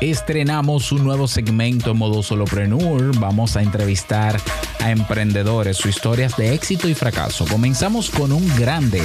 [0.00, 3.18] estrenamos un nuevo segmento en modo solopreneur.
[3.18, 4.40] Vamos a entrevistar
[4.80, 7.44] a emprendedores, sus historias de éxito y fracaso.
[7.46, 9.02] Comenzamos con un grande.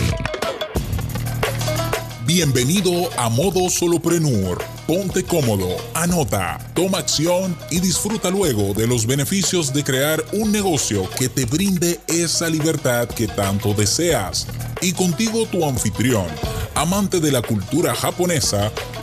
[2.26, 4.58] Bienvenido a Modo Solopreneur.
[4.88, 11.10] Ponte cómodo, anota, toma acción y disfruta luego de los beneficios de crear un negocio
[11.18, 14.48] que te brinde esa libertad que tanto deseas.
[14.82, 16.28] Y contigo tu anfitrión,
[16.74, 18.72] amante de la cultura japonesa,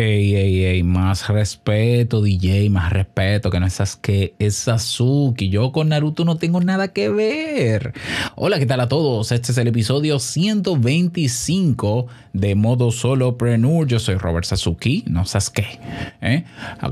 [0.00, 5.48] Ey, ey, ey, más respeto, DJ, más respeto, que no es Sasuke, es Sasuke.
[5.48, 7.94] Yo con Naruto no tengo nada que ver.
[8.36, 9.32] Hola, ¿qué tal a todos?
[9.32, 13.88] Este es el episodio 125 de Modo Solopreneur.
[13.88, 15.80] Yo soy Robert Sasuke, no Sasuke,
[16.20, 16.44] ¿eh?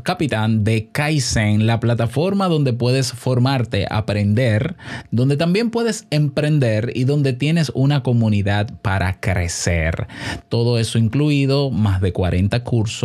[0.02, 4.74] capitán de Kaizen, la plataforma donde puedes formarte, aprender,
[5.12, 10.08] donde también puedes emprender y donde tienes una comunidad para crecer.
[10.48, 12.95] Todo eso incluido, más de 40 cursos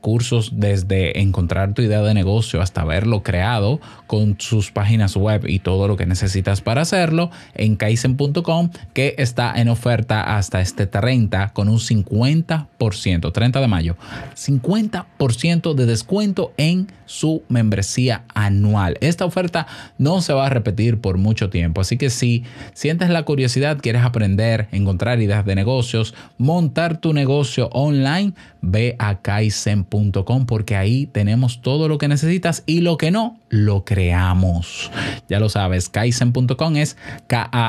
[0.00, 5.58] cursos, desde encontrar tu idea de negocio hasta verlo creado con sus páginas web y
[5.58, 11.52] todo lo que necesitas para hacerlo en kaizen.com que está en oferta hasta este 30
[11.52, 13.96] con un 50%, 30 de mayo,
[14.34, 18.96] 50% de descuento en su membresía anual.
[19.00, 19.66] Esta oferta
[19.98, 24.02] no se va a repetir por mucho tiempo, así que si sientes la curiosidad, quieres
[24.02, 31.62] aprender, encontrar ideas de negocios, montar tu negocio online, ve a kaizen.com porque ahí tenemos
[31.62, 34.90] todo lo que necesitas y lo que no, lo creamos.
[35.30, 37.64] Ya lo sabes, kaizen.com es K-A-I-I-S-E-N.com.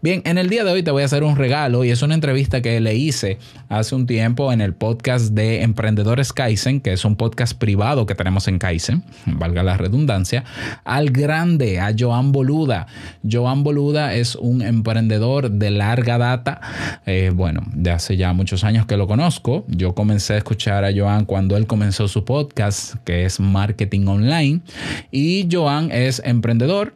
[0.00, 2.14] Bien, en el día de hoy te voy a hacer un regalo y es una
[2.14, 7.04] entrevista que le hice hace un tiempo en el podcast de Emprendedores Kaizen, que es
[7.04, 10.44] un podcast privado que tenemos en Kaizen, valga la redundancia,
[10.84, 12.86] al grande, a Joan Boluda.
[13.30, 16.62] Joan Boluda es un emprendedor de larga data,
[17.04, 19.64] eh, bueno, de hace ya muchos años que lo conozco.
[19.68, 24.60] Yo comencé a escuchar a Joan cuando él comenzó su podcast, que es Marketing Online,
[25.10, 26.94] y Joan es emprendedor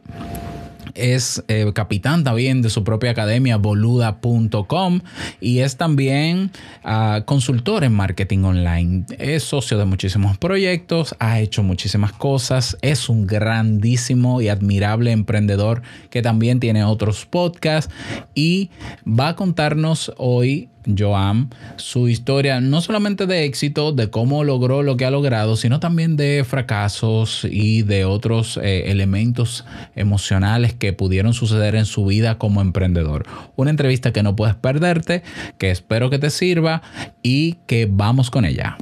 [0.95, 5.01] es eh, capitán también de su propia academia boluda.com
[5.39, 6.51] y es también
[6.83, 9.05] ah, consultor en marketing online.
[9.19, 15.81] Es socio de muchísimos proyectos, ha hecho muchísimas cosas, es un grandísimo y admirable emprendedor
[16.09, 17.93] que también tiene otros podcasts
[18.33, 18.71] y
[19.05, 24.97] va a contarnos hoy Joan su historia no solamente de éxito, de cómo logró lo
[24.97, 31.33] que ha logrado, sino también de fracasos y de otros eh, elementos emocionales que pudieron
[31.33, 33.25] suceder en su vida como emprendedor.
[33.55, 35.23] Una entrevista que no puedes perderte,
[35.57, 36.81] que espero que te sirva
[37.21, 38.77] y que vamos con ella.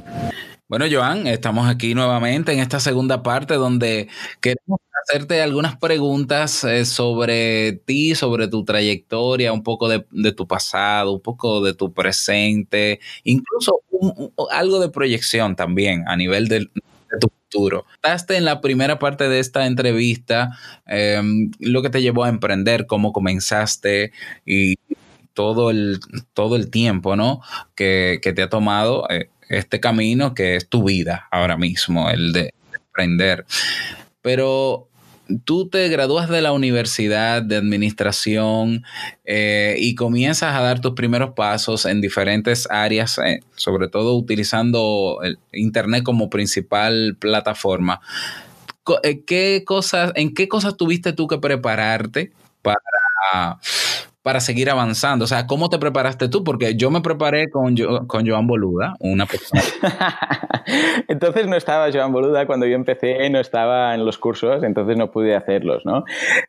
[0.66, 4.08] Bueno, Joan, estamos aquí nuevamente en esta segunda parte donde
[4.40, 11.12] queremos hacerte algunas preguntas eh, sobre ti, sobre tu trayectoria, un poco de, tu pasado,
[11.12, 13.82] un poco de tu presente, incluso
[14.50, 16.66] algo de proyección también a nivel de,
[17.20, 17.84] tu futuro.
[17.96, 22.86] Estás en la primera parte de esta entrevista, em, lo que te llevó a emprender,
[22.86, 24.12] cómo comenzaste
[24.46, 24.76] y
[25.34, 26.00] todo el,
[26.32, 27.40] todo el tiempo ¿no?
[27.74, 32.54] que, te ha tomado eh, este camino que es tu vida ahora mismo, el de
[32.72, 33.44] emprender.
[34.22, 34.88] Pero
[35.44, 38.84] tú te gradúas de la universidad de administración
[39.24, 45.20] eh, y comienzas a dar tus primeros pasos en diferentes áreas, eh, sobre todo utilizando
[45.22, 48.00] el Internet como principal plataforma.
[49.02, 52.32] Eh, ¿Qué cosas, ¿En qué cosas tuviste tú que prepararte
[52.62, 53.58] para
[54.24, 55.26] para seguir avanzando?
[55.26, 56.44] O sea, ¿cómo te preparaste tú?
[56.44, 57.76] Porque yo me preparé con,
[58.06, 59.62] con Joan Boluda, una persona.
[61.08, 65.10] entonces no estaba Joan Boluda cuando yo empecé, no estaba en los cursos, entonces no
[65.10, 66.04] pude hacerlos, ¿no?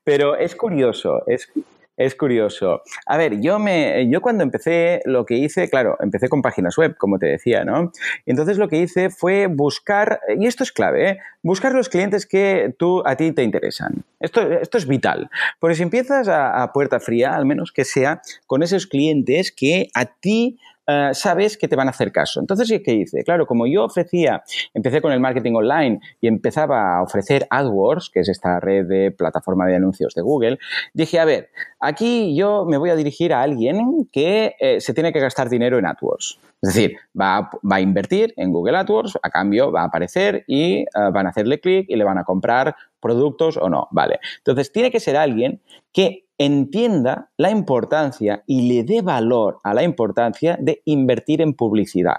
[0.06, 1.52] Pero es curioso, es,
[1.98, 2.82] es curioso.
[3.06, 6.96] A ver, yo, me, yo cuando empecé, lo que hice, claro, empecé con páginas web,
[6.98, 7.92] como te decía, ¿no?
[8.26, 11.20] Entonces lo que hice fue buscar, y esto es clave, ¿eh?
[11.42, 14.04] buscar los clientes que tú, a ti te interesan.
[14.20, 15.30] Esto, esto es vital.
[15.60, 19.88] Porque si empiezas a, a puerta fría, al menos que sea con esos clientes que
[19.94, 22.40] a ti eh, sabes que te van a hacer caso.
[22.40, 23.24] Entonces, ¿qué hice?
[23.24, 24.44] Claro, como yo ofrecía,
[24.74, 29.12] empecé con el marketing online y empezaba a ofrecer AdWords, que es esta red de
[29.12, 30.60] plataforma de anuncios de Google,
[30.94, 31.50] dije, a ver,
[31.80, 35.78] aquí yo me voy a dirigir a alguien que eh, se tiene que gastar dinero
[35.78, 36.40] en AdWords.
[36.62, 40.86] Es decir, va a, invertir en Google AdWords, a cambio va a aparecer y eh,
[41.14, 43.88] van a hacerle clic y le van a comprar productos o no.
[43.92, 44.20] Vale.
[44.38, 45.62] Entonces, tiene que ser alguien
[45.94, 52.18] que entienda la importancia y le dé valor a la importancia de invertir en publicidad.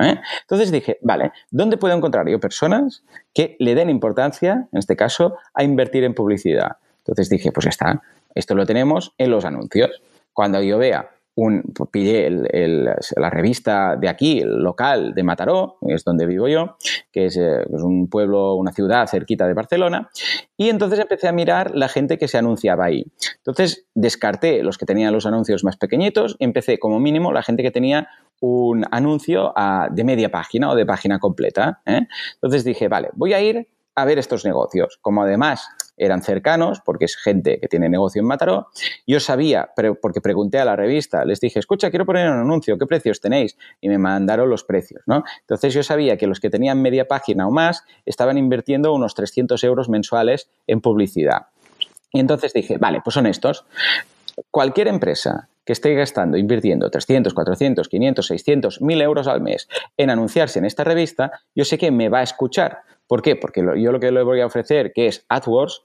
[0.00, 0.20] ¿eh?
[0.42, 3.04] Entonces dije, vale, ¿dónde puedo encontrar yo personas
[3.34, 6.76] que le den importancia, en este caso, a invertir en publicidad?
[6.98, 8.02] Entonces dije, pues está,
[8.34, 10.02] esto lo tenemos en los anuncios.
[10.32, 16.26] Cuando yo vea un, pillé la revista de aquí, el local de Mataró, es donde
[16.26, 16.76] vivo yo,
[17.12, 20.10] que es, eh, es, un pueblo, una ciudad cerquita de Barcelona,
[20.56, 23.06] y entonces empecé a mirar la gente que se anunciaba ahí.
[23.38, 27.62] Entonces descarté los que tenían los anuncios más pequeñitos y empecé como mínimo la gente
[27.62, 28.08] que tenía
[28.40, 31.80] un anuncio ah, de media página o de página completa.
[31.86, 32.06] ¿eh?
[32.34, 34.98] Entonces dije, vale, voy a ir a ver estos negocios.
[35.00, 35.68] Como además
[36.00, 38.68] eran cercanos, porque es gente que tiene negocio en Mataró,
[39.06, 39.70] yo sabía,
[40.00, 43.58] porque pregunté a la revista, les dije, escucha, quiero poner un anuncio, ¿qué precios tenéis?
[43.82, 45.24] Y me mandaron los precios, ¿no?
[45.40, 49.62] Entonces yo sabía que los que tenían media página o más estaban invirtiendo unos 300
[49.64, 51.48] euros mensuales en publicidad.
[52.12, 53.66] Y entonces dije, vale, pues son estos.
[54.50, 60.10] Cualquier empresa que esté gastando, invirtiendo 300, 400, 500, 600, 1000 euros al mes en
[60.10, 62.82] anunciarse en esta revista, yo sé que me va a escuchar.
[63.10, 63.34] ¿Por qué?
[63.34, 65.82] Porque yo lo que le voy a ofrecer, que es AdWords,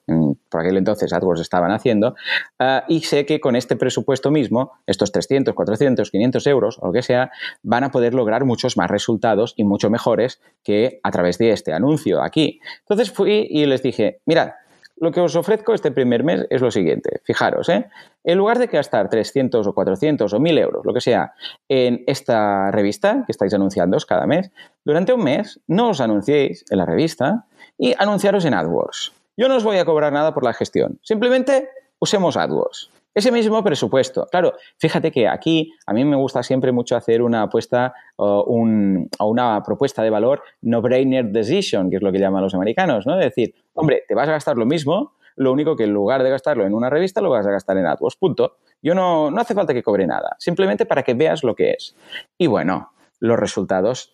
[0.48, 2.13] por aquel entonces AdWords estaban haciendo,
[2.60, 6.94] ah, y sé que con este presupuesto mismo, estos 300, 400, 500 euros o lo
[6.94, 7.31] que sea,
[7.63, 11.74] van a poder lograr muchos más resultados y mucho mejores que a través de este
[11.74, 12.60] anuncio aquí.
[12.81, 14.51] Entonces fui y les dije, mirad,
[14.98, 17.22] lo que os ofrezco este primer mes es lo siguiente.
[17.24, 17.90] Fijaros, ¿eh?
[18.24, 21.34] en lugar de gastar 300 o 400 o 1000 euros, lo que sea,
[21.68, 24.52] en esta revista que estáis anunciando cada mes,
[24.84, 27.46] durante un mes no os anunciéis en la revista
[27.78, 29.14] y anunciaros en AdWords.
[29.38, 31.00] Yo no os voy a cobrar nada por la gestión.
[31.02, 31.70] Simplemente
[32.00, 32.90] usemos AdWords.
[33.16, 34.28] Ese mismo presupuesto.
[34.30, 39.64] Claro, fíjate que aquí a mí me gusta siempre mucho hacer una apuesta o, una
[39.64, 43.18] propuesta de valor no-brainer decision, que es lo que llaman los americanos, ¿no?
[43.18, 46.30] Es decir, hombre, te vas a gastar lo mismo, lo único que en lugar de
[46.30, 48.58] gastarlo en una revista lo vas a gastar en AdWords, punto.
[48.82, 51.96] Yo no, no hace falta que cobre nada, simplemente para que veas lo que es.
[52.38, 52.92] Y bueno,
[53.22, 54.14] los resultados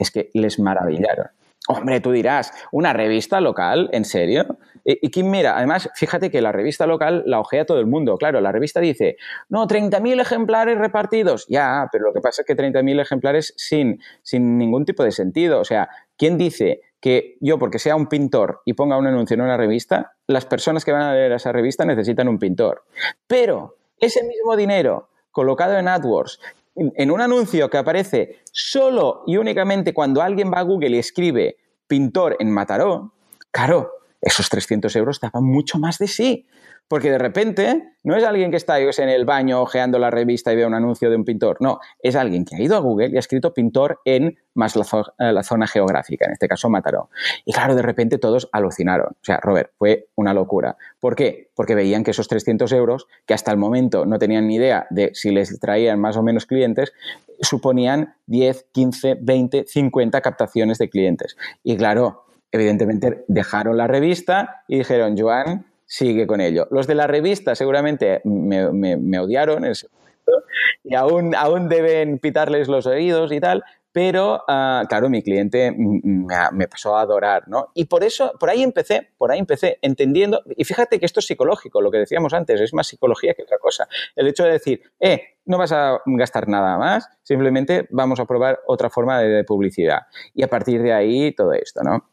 [0.00, 1.28] es que les maravillaron.
[1.68, 3.88] Hombre, tú dirás, ¿una revista local?
[3.92, 4.58] ¿En serio?
[4.84, 8.16] Y, quién mira, además, fíjate que la revista local la ojea todo el mundo.
[8.16, 9.16] Claro, la revista dice,
[9.48, 11.46] no, 30.000 ejemplares repartidos.
[11.48, 15.60] Ya, pero lo que pasa es que 30.000 ejemplares sin, sin ningún tipo de sentido.
[15.60, 19.42] O sea, ¿quién dice que yo, porque sea un pintor y ponga un anuncio en
[19.42, 22.82] una revista, las personas que van a leer esa revista necesitan un pintor?
[23.28, 26.40] Pero ese mismo dinero colocado en AdWords
[26.74, 31.56] en un anuncio que aparece solo y únicamente cuando alguien va a Google y escribe
[31.86, 33.12] pintor en Mataró,
[33.50, 36.46] claro, esos 300 euros daban mucho más de sí.
[36.92, 40.56] Porque de repente no es alguien que está en el baño ojeando la revista y
[40.56, 41.56] ve un anuncio de un pintor.
[41.60, 44.84] No, es alguien que ha ido a Google y ha escrito pintor en más la,
[45.18, 47.08] eh, zona geográfica, en este caso Mataró.
[47.46, 49.06] Y claro, de repente todos alucinaron.
[49.06, 50.76] O sea, Robert, fue una locura.
[51.00, 51.48] ¿Por qué?
[51.54, 55.12] Porque veían que esos 300 euros, que hasta el momento no tenían ni idea de
[55.14, 56.92] si les traían más o menos clientes,
[57.40, 61.38] suponían 10, 15, 20, 50 captaciones de clientes.
[61.64, 66.66] Y claro, evidentemente dejaron la revista y dijeron, Joan, sigue con ello.
[66.70, 70.48] Los de la revista seguramente me, odiaron en ese momento
[70.82, 73.62] y aún, aún deben pitarles los oídos y tal,
[73.92, 77.72] pero ah, claro, mi cliente me, pasó a adorar, ¿no?
[77.74, 81.26] Y por eso, por ahí empecé, por ahí empecé entendiendo, y fíjate que esto es
[81.26, 83.86] psicológico, lo que decíamos antes, es más psicología que otra cosa.
[84.16, 88.60] El hecho de decir, eh, no vas a gastar nada más, simplemente vamos a probar
[88.66, 90.06] otra forma de publicidad.
[90.32, 92.11] Y a partir de ahí todo esto, ¿no?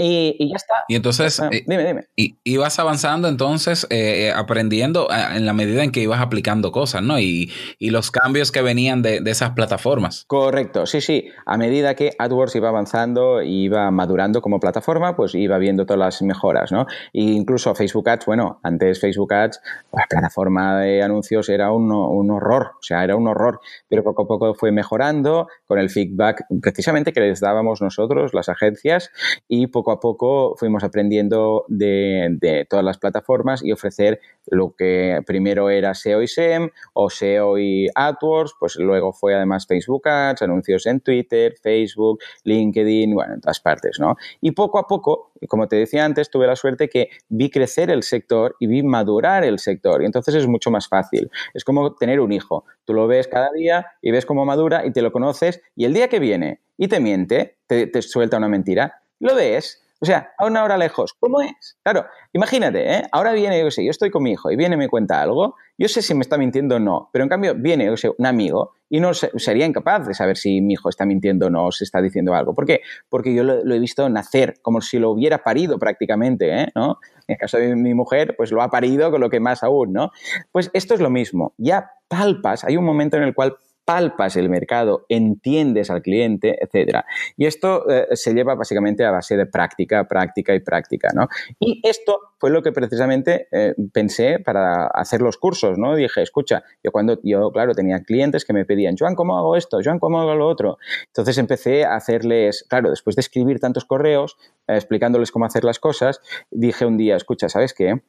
[0.00, 0.74] Y, ya está.
[0.86, 2.04] Y entonces, eh, dime, dime.
[2.14, 7.02] Y, ibas avanzando entonces, eh, eh, aprendiendo en la medida en que ibas aplicando cosas,
[7.02, 7.18] ¿no?
[7.18, 7.50] Y,
[7.80, 10.24] los cambios que venían de, esas plataformas.
[10.26, 11.28] Correcto, sí, sí.
[11.46, 16.22] A medida que AdWords iba avanzando, iba madurando como plataforma, pues iba viendo todas las
[16.22, 16.86] mejoras, ¿no?
[17.12, 19.60] E incluso Facebook Ads, bueno, antes Facebook Ads,
[19.92, 24.22] la plataforma de anuncios era un, un horror, o sea, era un horror, pero poco
[24.22, 29.10] a poco fue mejorando con el feedback precisamente que les dábamos nosotros, las agencias,
[29.48, 35.70] y poco a poco fuimos aprendiendo de, todas las plataformas y ofrecer lo que primero
[35.70, 40.86] era SEO y SEM o SEO y AdWords, pues luego fue además Facebook Ads, anuncios
[40.86, 44.16] en Twitter, Facebook, LinkedIn, bueno, en todas partes, ¿no?
[44.40, 48.02] Y poco a poco, como te decía antes, tuve la suerte que vi crecer el
[48.02, 51.30] sector y vi madurar el sector y entonces es mucho más fácil.
[51.54, 52.64] Es como tener un hijo.
[52.84, 55.94] Tú lo ves cada día y ves cómo madura y te lo conoces y el
[55.94, 59.82] día que viene y te miente, te, te suelta una mentira, lo ves.
[60.00, 61.76] O sea, a una hora lejos, ¿cómo es?
[61.82, 63.02] Claro, imagínate, ¿eh?
[63.10, 65.56] ahora viene, yo sé, yo estoy con mi hijo y viene y me cuenta algo,
[65.76, 68.24] yo sé si me está mintiendo o no, pero en cambio viene, yo sé, un
[68.24, 71.72] amigo y no sería incapaz de saber si mi hijo está mintiendo o no, o
[71.72, 72.54] se está diciendo algo.
[72.54, 72.80] ¿Por qué?
[73.08, 76.68] Porque yo lo, he visto nacer, como si lo hubiera parido prácticamente, ¿eh?
[76.76, 76.98] ¿no?
[77.26, 79.92] En el caso de mi mujer, pues lo ha parido con lo que más aún,
[79.92, 80.10] ¿no?
[80.52, 81.54] Pues esto es lo mismo.
[81.58, 83.56] Ya palpas, hay un momento en el cual
[83.88, 87.06] palpas el mercado, entiendes al cliente, etc.
[87.38, 91.26] Y esto eh, se lleva básicamente a base de práctica, práctica y práctica, ¿no?
[91.58, 95.96] Y esto fue lo que precisamente eh, pensé para hacer los cursos, ¿no?
[95.96, 99.78] Dije, escucha, yo cuando, yo claro, tenía clientes que me pedían, Joan, ¿cómo hago esto?
[99.82, 100.76] Joan, ¿cómo hago lo otro?
[101.06, 105.78] Entonces empecé a hacerles, claro, después de escribir tantos correos, eh, explicándoles cómo hacer las
[105.78, 108.02] cosas, dije un día, escucha, ¿sabes qué?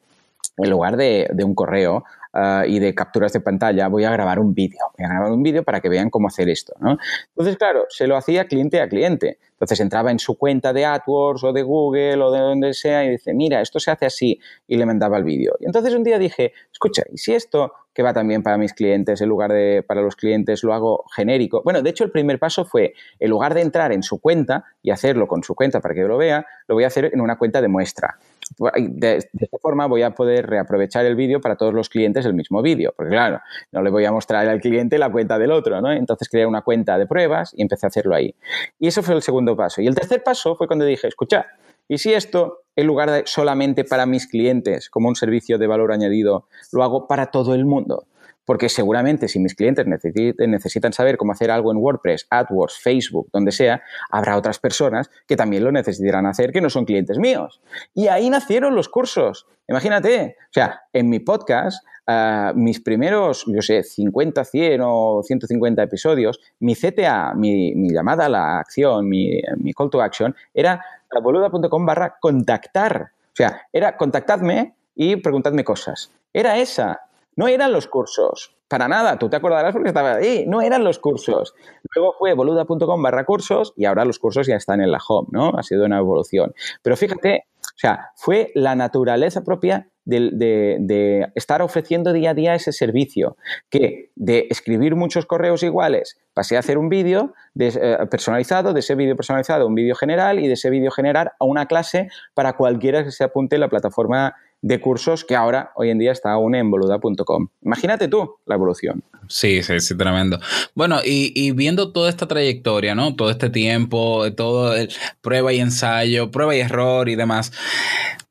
[0.62, 4.54] En lugar de, un correo, Ah, y de capturas de pantalla, voy a grabar un
[4.54, 4.80] vídeo.
[4.96, 6.74] Voy a grabar un vídeo para que vean cómo hacer esto.
[6.80, 6.98] ¿no?
[7.30, 9.40] Entonces, claro, se lo hacía cliente a cliente.
[9.54, 13.10] Entonces entraba en su cuenta de AdWords o de Google o de donde sea y
[13.10, 15.56] dice, mira, esto se hace así y le mandaba el vídeo.
[15.60, 19.20] Y entonces un día dije, escucha, ¿y si esto que va también para mis clientes,
[19.22, 21.62] en lugar de para los clientes lo hago genérico?
[21.64, 24.92] Bueno, de hecho el primer paso fue, en lugar de entrar en su cuenta y
[24.92, 27.38] hacerlo con su cuenta para que yo lo vea, lo voy a hacer en una
[27.38, 28.18] cuenta de muestra.
[28.58, 32.62] De, esta forma voy a poder reaprovechar el vídeo para todos los clientes el mismo
[32.62, 33.40] vídeo, porque claro,
[33.72, 35.92] no le voy a mostrar al cliente la cuenta del otro, ¿no?
[35.92, 38.36] Entonces creé una cuenta de pruebas y empecé a hacerlo ahí.
[38.80, 39.82] Y eso fue el segundo paso.
[39.82, 41.48] Y el tercer paso fue cuando dije, escucha,
[41.88, 45.92] ¿y si esto, en lugar de solamente para mis clientes, como un servicio de valor
[45.92, 48.06] añadido, lo hago para todo el mundo?
[48.50, 53.52] Porque seguramente si mis clientes necesitan saber cómo hacer algo en WordPress, AdWords, Facebook, donde
[53.52, 57.62] sea, habrá otras personas que también lo necesitarán hacer que no son clientes míos.
[57.94, 59.46] Y ahí nacieron los cursos.
[59.68, 65.84] Imagínate, o sea, en mi podcast, ah, mis primeros, yo sé, 50, 100 o 150
[65.84, 70.84] episodios, mi CTA, mi, llamada a la acción, mi, mi call to action, era
[71.22, 73.12] boluda.com barra contactar.
[73.32, 76.12] O sea, era contactadme y preguntadme cosas.
[76.34, 77.02] Era esa.
[77.40, 81.00] No eran los cursos, para nada, tú te acordarás porque estaba ahí, no eran los
[81.00, 81.56] cursos.
[81.96, 85.54] Luego fue boluda.com barra cursos y ahora los cursos ya están en la home, ¿no?
[85.58, 86.54] Ha sido una evolución.
[86.82, 92.74] Pero fíjate, o sea, fue la naturaleza propia de, estar ofreciendo día a día ese
[92.74, 93.38] servicio,
[93.70, 98.96] que de escribir muchos correos iguales pasé a hacer un vídeo eh, personalizado, de ese
[98.96, 103.06] vídeo personalizado un vídeo general y de ese vídeo generar a una clase para cualquiera
[103.06, 106.56] que se apunte en la plataforma de cursos que ahora, hoy en día, está aún
[106.56, 107.48] en boluda.com.
[107.62, 109.04] Imagínate tú la evolución.
[109.28, 110.40] Sí, sí, sí, tremendo.
[110.76, 113.16] Bueno, y, viendo toda esta trayectoria, ¿no?
[113.16, 114.90] Todo este tiempo, todo el
[115.22, 117.52] prueba y ensayo, prueba y error y demás.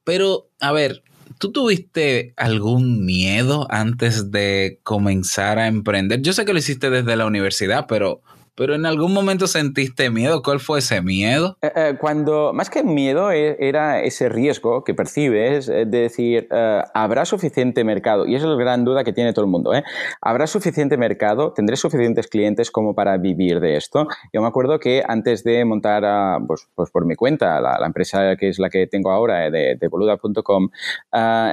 [0.04, 1.02] Pero, a ver,
[1.38, 6.20] ¿tú tuviste algún miedo antes de comenzar a emprender?
[6.20, 8.22] Yo sé que lo hiciste desde la universidad, pero
[8.58, 10.42] pero en algún momento sentiste miedo.
[10.42, 11.56] ¿Cuál fue ese miedo?
[11.62, 16.48] Eh, eh, cuando, más que miedo, e, era ese riesgo que percibes eh, de decir,
[16.92, 18.26] ¿habrá suficiente mercado?
[18.26, 19.70] Y esa es la gran duda que tiene todo el mundo.
[20.20, 21.52] ¿Habrá suficiente mercado?
[21.52, 24.08] ¿Tendré suficientes clientes como para vivir de esto?
[24.32, 26.02] Yo me acuerdo que antes de montar,
[26.48, 29.88] pues, pues, por mi cuenta, la, empresa que es la que tengo ahora, de, de
[29.88, 30.70] boluda.com,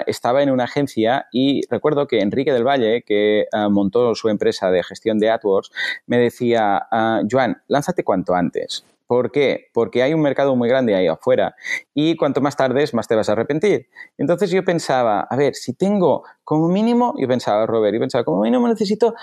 [0.08, 4.82] estaba en una agencia y recuerdo que Enrique del Valle, que montó su empresa de
[4.82, 5.72] gestión de AdWords,
[6.08, 6.88] me decía,
[7.30, 8.86] Joan, lánzate cuanto antes.
[9.08, 9.68] ¿Por qué?
[9.72, 11.56] Porque hay un mercado muy grande ahí afuera
[11.94, 13.88] y cuanto más tardes, más te vas a arrepentir.
[14.18, 18.42] Entonces yo pensaba, a ver, si tengo como mínimo, yo pensaba, Robert, yo pensaba, como
[18.42, 19.14] mínimo necesito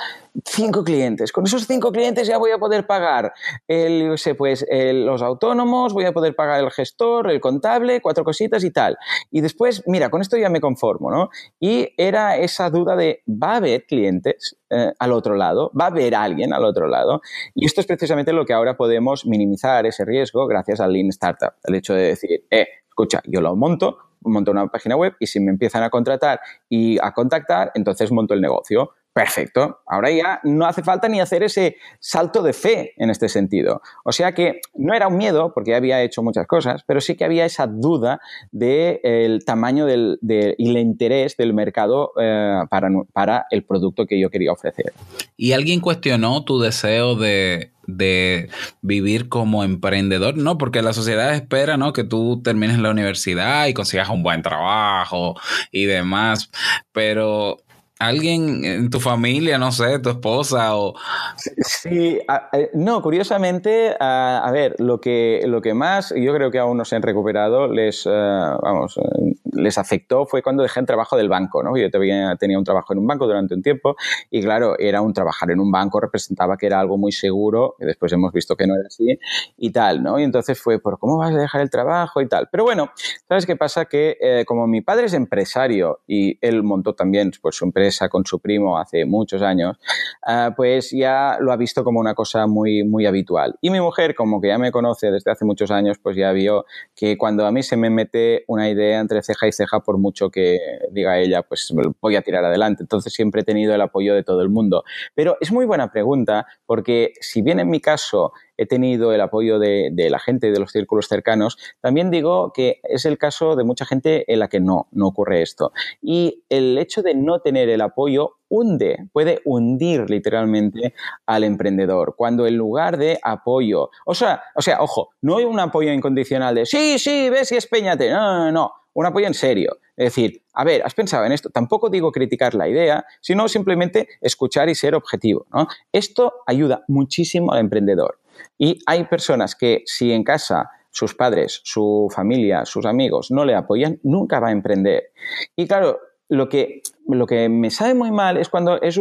[0.45, 1.33] cinco clientes.
[1.33, 3.33] Con esos cinco clientes ya voy a poder pagar
[3.67, 8.71] el, pues, los autónomos, voy a poder pagar el gestor, el contable, cuatro cositas y
[8.71, 8.97] tal.
[9.33, 11.31] Y después, mira, con esto ya me conformo, ¿no?
[11.59, 15.71] Y era esa duda de, ¿va a haber clientes eh, al otro lado?
[15.79, 17.21] ¿Va a haber alguien al otro lado?
[17.55, 21.52] Y esto es precisamente lo que ahora podemos minimizar ese riesgo gracias al Lean Startup.
[21.64, 25.41] El hecho de decir, eh, escucha, yo lo monto, monto una página web y si
[25.41, 28.95] me empiezan a contratar y a contactar, entonces monto el negocio.
[29.12, 29.81] Perfecto.
[29.87, 33.83] Ahora ya no hace falta ni hacer ese salto de fe en este sentido.
[34.04, 37.14] O sea que no era un miedo, porque ya había hecho muchas cosas, pero sí
[37.14, 38.21] que había esa duda
[38.52, 44.31] del tamaño del, y el interés del mercado eh, para, para el producto que yo
[44.31, 44.92] quería ofrecer.
[45.37, 48.49] ¿Y alguien cuestionó tu deseo de de
[48.81, 50.59] vivir como emprendedor, ¿no?
[50.59, 51.92] Porque la sociedad espera, ¿no?
[51.92, 55.35] Que tú termines la universidad y consigas un buen trabajo
[55.71, 56.50] y demás,
[56.92, 57.59] pero
[58.06, 60.94] alguien en tu familia, no sé, tu esposa o...
[61.37, 62.18] Sí,
[62.52, 66.85] eh, no, curiosamente, a, ver, lo que, lo que más yo creo que aún no
[66.85, 71.28] se han recuperado, les, eh, vamos, eh, les afectó fue cuando dejé el trabajo del
[71.28, 71.76] banco, ¿no?
[71.76, 73.97] Yo tenía, tenía un trabajo en un banco durante un tiempo
[74.30, 77.85] y claro, era un trabajar en un banco, representaba que era algo muy seguro, y
[77.85, 79.18] después hemos visto que no era así
[79.56, 80.18] y tal, ¿no?
[80.18, 82.49] Y entonces fue, ¿por cómo vas a dejar el trabajo y tal?
[82.50, 82.90] Pero bueno,
[83.28, 83.85] ¿sabes qué pasa?
[83.85, 88.41] Que como mi padre es empresario y él montó también pues, su empresa, con su
[88.41, 89.79] primo hace muchos años,
[90.27, 93.57] ah, pues ya lo ha visto como una cosa muy, muy habitual.
[93.61, 96.65] Y mi mujer, como que ya me conoce desde hace muchos años, pues ya vio
[96.95, 100.31] que cuando a mí se me mete una idea entre ceja y ceja, por mucho
[100.31, 100.59] que
[100.91, 102.83] diga ella, pues voy a tirar adelante.
[102.83, 104.85] Entonces siempre he tenido el apoyo de todo el mundo.
[105.15, 109.59] Pero es muy buena pregunta porque si bien en mi caso he tenido el apoyo
[109.59, 113.85] de, la gente de los círculos cercanos, también digo que es el caso de mucha
[113.85, 115.73] gente en la que no, no ocurre esto.
[116.00, 122.14] Y el hecho de no tener el apoyo hunde, puede hundir literalmente al emprendedor.
[122.16, 126.54] Cuando en lugar de apoyo, o sea, o sea, ojo, no hay un apoyo incondicional
[126.54, 128.11] de sí, sí, ves y espéñate.
[128.11, 129.78] No, no, no, un apoyo en serio.
[129.97, 131.50] Es decir, a ver, ¿has pensado en esto?
[131.50, 135.47] Tampoco digo criticar la idea, sino simplemente escuchar y ser objetivo.
[135.92, 138.19] Esto ayuda muchísimo al emprendedor.
[138.59, 143.55] Y hay personas que si en casa sus padres, su familia, sus amigos no le
[143.55, 145.13] apoyan, nunca va a emprender.
[145.57, 145.99] Y claro,
[146.33, 148.99] lo que, lo que me sabe muy mal es cuando es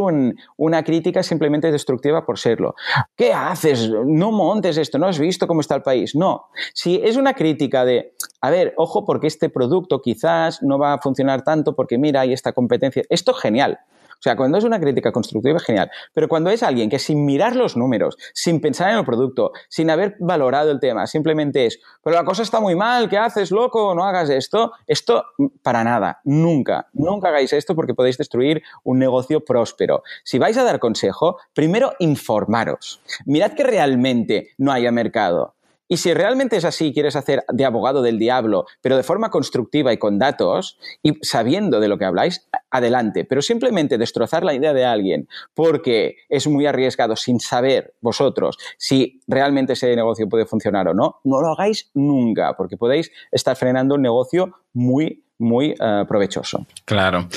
[0.57, 2.75] una crítica simplemente destructiva por serlo.
[3.15, 3.89] ¿Qué haces?
[4.05, 6.13] No montes esto, no has visto cómo está el país.
[6.13, 10.93] No, si es una crítica de, a ver, ojo porque este producto quizás no va
[10.93, 13.03] a funcionar tanto porque mira, hay esta competencia.
[13.09, 13.79] Esto es genial.
[14.21, 17.55] O sea, cuando es una crítica constructiva genial, pero cuando es alguien que sin mirar
[17.55, 22.15] los números, sin pensar en el producto, sin haber valorado el tema, simplemente es, pero
[22.15, 23.95] la cosa está muy mal, ¿qué haces, loco?
[23.95, 24.73] No hagas esto.
[24.85, 30.03] Esto mm, para nada, nunca, nunca hagáis esto porque podéis destruir un negocio próspero.
[30.23, 33.01] Si vais a dar consejo, primero informaros.
[33.25, 35.55] Mirad que realmente no haya mercado.
[35.91, 39.91] Y si realmente es así, quieres hacer de abogado del diablo, pero de forma constructiva
[39.91, 43.25] y con datos y sabiendo de lo que habláis, adelante.
[43.25, 49.19] Pero simplemente destrozar la idea de alguien porque es muy arriesgado sin saber vosotros si
[49.27, 53.95] realmente ese negocio puede funcionar o no, no lo hagáis nunca, porque podéis estar frenando
[53.95, 56.65] un negocio muy muy eh, provechoso.
[56.85, 57.27] Claro.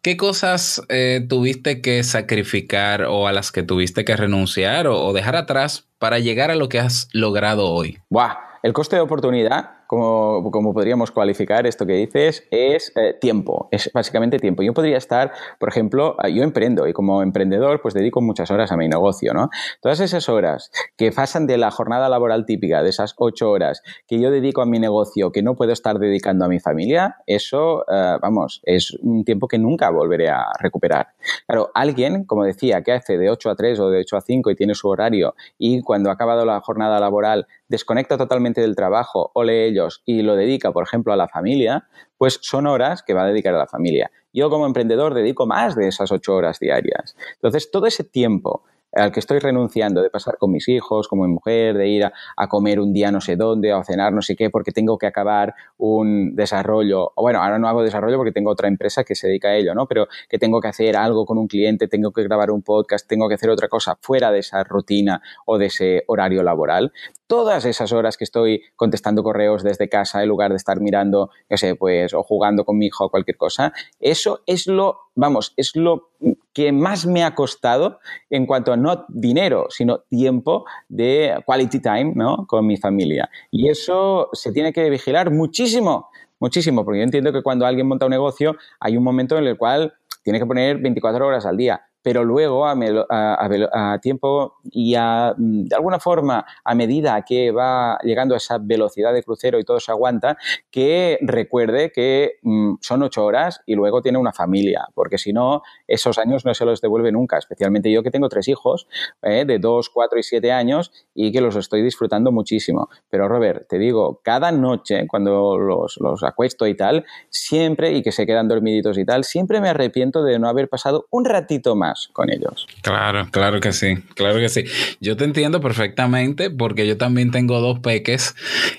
[0.00, 5.36] ¿Qué cosas eh, tuviste que sacrificar o a las que tuviste que renunciar o, dejar
[5.36, 7.98] atrás para llegar a lo que has logrado hoy?
[8.08, 13.90] Buah, el coste de oportunidad como, podríamos cualificar esto que dices, es eh, tiempo, es
[13.92, 14.62] básicamente tiempo.
[14.62, 18.72] Yo podría estar, por ejemplo, ah, yo emprendo y como emprendedor pues dedico muchas horas
[18.72, 19.50] a mi negocio, ¿no?
[19.82, 24.18] Todas esas horas que pasan de la jornada laboral típica, de esas ocho horas que
[24.18, 28.16] yo dedico a mi negocio, que no puedo estar dedicando a mi familia, eso, eh,
[28.22, 31.08] vamos, es un tiempo que nunca volveré a recuperar.
[31.46, 34.50] Claro, alguien, como decía, que hace de 8 a 3 o de 8 a 5
[34.50, 39.30] y tiene su horario y cuando ha acabado la jornada laboral desconecta totalmente del trabajo
[39.34, 43.14] o lee ellos y lo dedica, por ejemplo, a la familia, pues son horas que
[43.14, 44.10] va a dedicar a la familia.
[44.30, 47.16] Yo como emprendedor dedico más de esas ocho horas diarias.
[47.36, 48.62] Entonces, todo ese tiempo
[48.94, 52.48] al que estoy renunciando de pasar con mis hijos, como mi mujer, de ir a,
[52.48, 55.54] comer un día no sé dónde a cenar no sé qué porque tengo que acabar
[55.78, 59.48] un desarrollo, o bueno, ahora no hago desarrollo porque tengo otra empresa que se dedica
[59.48, 59.86] a ello, ¿no?
[59.86, 63.28] Pero que tengo que hacer algo con un cliente, tengo que grabar un podcast, tengo
[63.28, 66.92] que hacer otra cosa fuera de esa rutina o de ese horario laboral.
[67.32, 71.56] Todas esas horas que estoy contestando correos desde casa en lugar de estar mirando, no
[71.56, 75.74] sé, pues, o jugando con mi hijo o cualquier cosa, eso es lo, vamos, es
[75.74, 76.10] lo
[76.52, 82.12] que más me ha costado en cuanto a no dinero, sino tiempo de quality time
[82.14, 82.46] ¿no?
[82.46, 83.30] con mi familia.
[83.50, 88.04] Y eso se tiene que vigilar muchísimo, muchísimo, porque yo entiendo que cuando alguien monta
[88.04, 91.80] un negocio hay un momento en el cual tiene que poner 24 horas al día
[92.02, 98.38] pero luego a, tiempo y mm, de alguna forma a medida que va llegando a
[98.38, 100.36] esa velocidad de crucero y todo se aguanta,
[100.70, 105.62] que recuerde que mm, son ocho horas y luego tiene una familia, porque si no,
[105.86, 108.88] esos años no se los devuelve nunca, especialmente yo que tengo tres hijos
[109.22, 112.88] eh, de dos, cuatro y siete años y que los estoy disfrutando muchísimo.
[113.08, 118.12] Pero Robert, te digo, cada noche cuando los, los acuesto y tal, siempre, y que
[118.12, 121.91] se quedan dormiditos y tal, siempre me arrepiento de no haber pasado un ratito más
[122.12, 122.66] con ellos.
[122.82, 124.64] Claro, claro que sí, claro que sí.
[125.00, 128.34] Yo te entiendo perfectamente porque yo también tengo dos peques.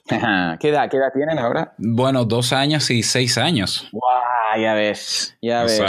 [0.08, 1.74] ¿Qué edad, ¿Qué edad tienen ahora?
[1.78, 3.88] Bueno, dos años y seis años.
[3.92, 4.62] ¡Guau!
[4.62, 5.82] Ya ves, ya ves.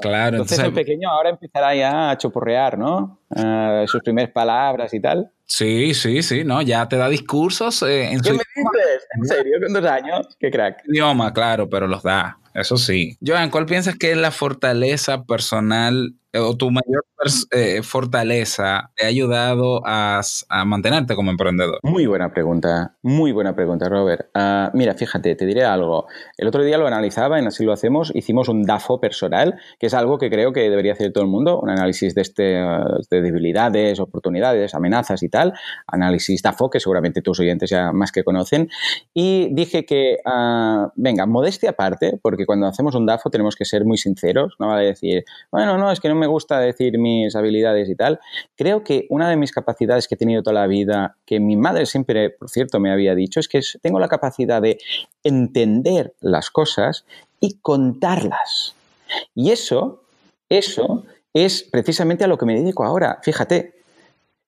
[0.00, 3.18] Claro, entonces, el pequeño ahora empezará ya a chupurrear, ¿no?
[3.86, 5.30] sus primeras palabras y tal.
[5.46, 9.06] Sí, sí, sí, no, ya te da discursos eh, en ¿Qué me dices?
[9.16, 9.56] ¿En serio?
[9.62, 10.36] ¿Con dos años?
[10.40, 10.82] ¡Qué crack!
[10.88, 12.38] Idioma, claro, pero los da.
[12.52, 13.18] Eso sí.
[13.24, 17.04] Joan, ¿cuál piensas que es la fortaleza personal eh, o tu mayor
[17.50, 20.22] eh, fortaleza te ha ayudado a,
[20.64, 21.80] mantenerte como emprendedor?
[21.82, 24.30] Muy buena pregunta, muy buena pregunta, Robert.
[24.32, 26.06] Ah, mira, fíjate, te diré algo.
[26.38, 29.94] El otro día lo analizaba, en Así lo hacemos, hicimos un DAFO personal, que es
[29.94, 34.00] algo que creo que debería hacer todo el mundo, un análisis de, este, de debilidades,
[34.00, 35.52] oportunidades, amenazas y tal tal,
[35.86, 38.70] análisis DAFO, que seguramente tus oyentes ya más que conocen,
[39.12, 43.84] y dije que, ah, venga, modestia aparte, porque cuando hacemos un DAFO tenemos que ser
[43.84, 47.88] muy sinceros, no vale decir, bueno, no, es que no me gusta decir mis habilidades
[47.90, 48.18] y tal.
[48.56, 51.84] Creo que una de mis capacidades que he tenido toda la vida, que mi madre
[51.84, 54.78] siempre, por cierto, me había dicho, es que tengo la capacidad de
[55.22, 57.04] entender las cosas
[57.40, 58.74] y contarlas.
[59.34, 60.02] Y eso,
[60.48, 63.18] eso es precisamente a lo que me dedico ahora.
[63.22, 63.75] Fíjate,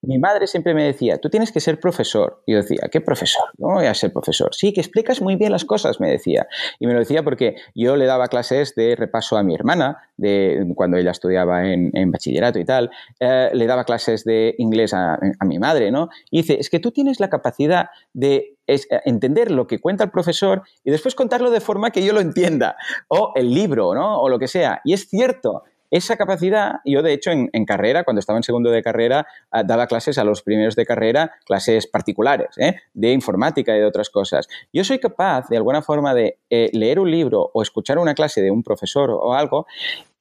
[0.03, 2.43] mi madre siempre me decía, tú tienes que ser profesor.
[2.47, 3.47] Y yo decía, ¿qué profesor?
[3.59, 4.55] ¿Cómo voy a ser profesor?
[4.55, 6.47] Sí, que explicas muy bien las cosas, me decía.
[6.79, 10.65] Y me lo decía porque yo le daba clases de repaso a mi hermana, de,
[10.77, 12.91] cuando ella estudiaba en, bachillerato y tal.
[13.19, 16.11] Eh, le daba clases de inglés a, mi madre, ¿no?
[16.31, 20.63] Y dice, es que tú tienes la capacidad de entender lo que cuenta el profesor
[20.85, 22.77] y después contarlo de forma que yo lo entienda.
[23.09, 24.21] O el libro, ¿no?
[24.21, 24.81] O lo que sea.
[24.85, 28.83] Y es cierto, esa capacidad, yo de hecho en, carrera, cuando estaba en segundo de
[28.83, 32.77] carrera, ah, daba clases a los primeros de carrera, clases particulares, ¿eh?
[32.95, 34.49] de informática y de otras cosas.
[34.73, 38.43] Yo soy capaz, de alguna forma, de eh, leer un libro o escuchar una clase
[38.43, 39.67] de un profesor o algo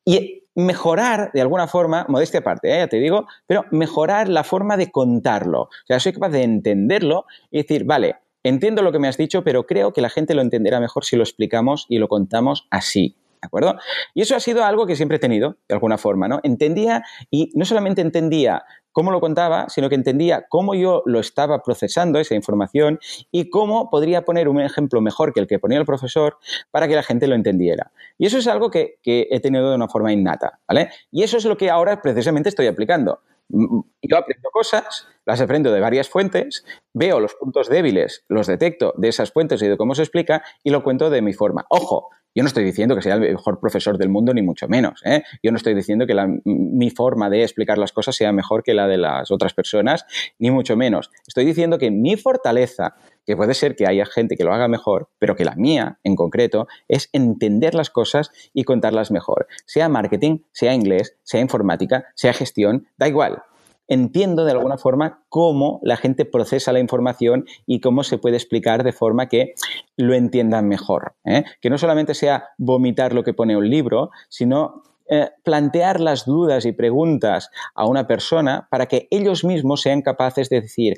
[0.06, 2.78] y mejorar de alguna forma, modestia aparte, ¿eh?
[2.80, 5.64] ya te digo, pero mejorar la forma de contarlo.
[5.64, 9.44] O sea, soy capaz de entenderlo y decir, vale, entiendo lo que me has dicho,
[9.44, 13.16] pero creo que la gente lo entenderá mejor si lo explicamos y lo contamos así.
[13.42, 13.76] ¿De acuerdo?
[14.14, 16.40] Y eso ha sido algo que siempre he tenido, de alguna forma, ¿no?
[16.44, 21.62] Entendía, y no solamente entendía cómo lo contaba, sino que entendía cómo yo lo estaba
[21.62, 23.00] procesando, esa información,
[23.32, 26.38] y cómo podría poner un ejemplo mejor que el que ponía el profesor
[26.72, 27.92] para que la gente lo entendiera.
[28.18, 30.90] Y eso es algo que, que he tenido de una forma innata, ¿vale?
[31.12, 33.20] Y eso es lo que ahora precisamente estoy aplicando.
[33.50, 39.08] Yo aprendo cosas, las aprendo de varias fuentes, veo los puntos débiles, los detecto de
[39.08, 41.66] esas fuentes y de cómo se explica y lo cuento de mi forma.
[41.70, 45.02] Ojo, yo no estoy diciendo que sea el mejor profesor del mundo, ni mucho menos.
[45.06, 45.24] ¿eh?
[45.42, 46.14] Yo no estoy diciendo que
[46.46, 50.06] mi forma de explicar las cosas sea mejor que la de las otras personas,
[50.38, 51.10] ni mucho menos.
[51.28, 52.94] Estoy diciendo que mi fortaleza,
[53.26, 56.16] que puede ser que haya gente que lo haga mejor, pero que la mía, en
[56.16, 59.48] concreto, es entender las cosas y contarlas mejor.
[59.66, 63.42] Sea marketing, sea inglés, sea informática, sea gestión, da igual
[63.88, 68.84] entiendo de alguna forma cómo la gente procesa la información y cómo se puede explicar
[68.84, 69.54] de forma que
[69.96, 71.16] lo entiendan mejor.
[71.26, 71.44] ¿eh?
[71.62, 76.66] Que no solamente sea vomitar lo que pone un libro, sino eh, plantear las dudas
[76.66, 80.96] y preguntas a una persona para que ellos mismos sean capaces de decir,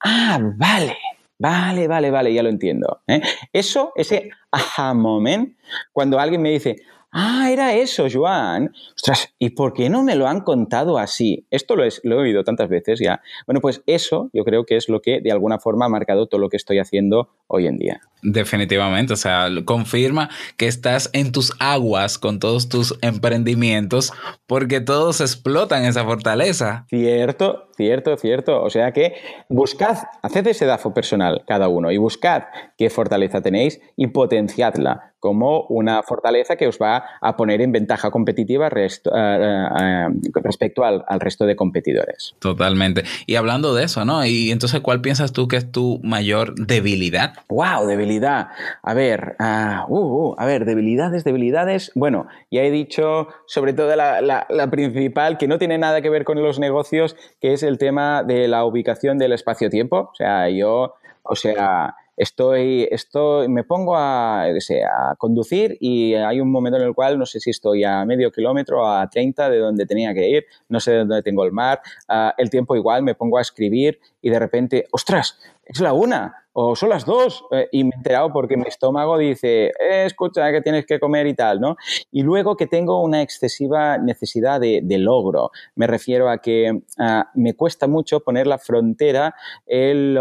[0.00, 0.96] ah, vale,
[1.38, 3.02] vale, vale, vale, ya lo entiendo.
[3.06, 3.22] ¿eh?
[3.52, 5.56] Eso, ese aha moment,
[5.92, 6.76] cuando alguien me dice,
[7.12, 8.72] Ah, era eso, Joan.
[8.96, 11.46] Ostras, ¿y por qué no me lo han contado así?
[11.50, 13.20] Esto lo, lo, he oído tantas veces ya.
[13.46, 16.40] Bueno, pues eso yo creo que es lo que de alguna forma ha marcado todo
[16.40, 18.00] lo que estoy haciendo hoy en día.
[18.22, 24.12] Definitivamente, o sea, confirma que estás en tus aguas con todos tus emprendimientos
[24.46, 26.86] porque todos explotan esa fortaleza.
[26.88, 28.62] Cierto, cierto, cierto.
[28.62, 29.14] O sea que
[29.48, 32.44] buscad, haced ese DAFO personal cada uno y buscad
[32.76, 38.10] qué fortaleza tenéis y potenciadla como una fortaleza que os va a poner en ventaja
[38.10, 40.08] competitiva eh, eh,
[40.42, 42.34] respecto al, resto de competidores.
[42.40, 43.04] Totalmente.
[43.26, 44.26] Y hablando de eso, ¿no?
[44.26, 47.34] Y entonces, ¿cuál piensas tú que es tu mayor debilidad?
[47.48, 47.86] ¡Wow!
[47.86, 48.48] Debilidad.
[48.82, 51.92] A ver, uh, uh, a ver, debilidades, debilidades.
[51.94, 56.24] Bueno, ya he dicho sobre todo la, la principal, que no tiene nada que ver
[56.24, 60.10] con los negocios, que es el tema de la ubicación del espacio-tiempo.
[60.12, 66.50] O sea, yo, o sea, estoy, estoy, me pongo a, a conducir y hay un
[66.50, 69.86] momento en el cual no sé si estoy a medio kilómetro, a 30 de donde
[69.86, 73.38] tenía que ir, no sé dónde tengo el mar, ah, el tiempo igual, me pongo
[73.38, 77.84] a escribir y de repente, ostras, es la una, o son las dos, eh, y
[77.84, 81.60] me he enterado porque mi estómago dice, eh, escucha que tienes que comer y tal,
[81.60, 81.76] ¿no?
[82.10, 85.50] Y luego que tengo una excesiva necesidad de, logro.
[85.74, 89.34] Me refiero a que ah, me cuesta mucho poner la frontera
[89.66, 90.16] en,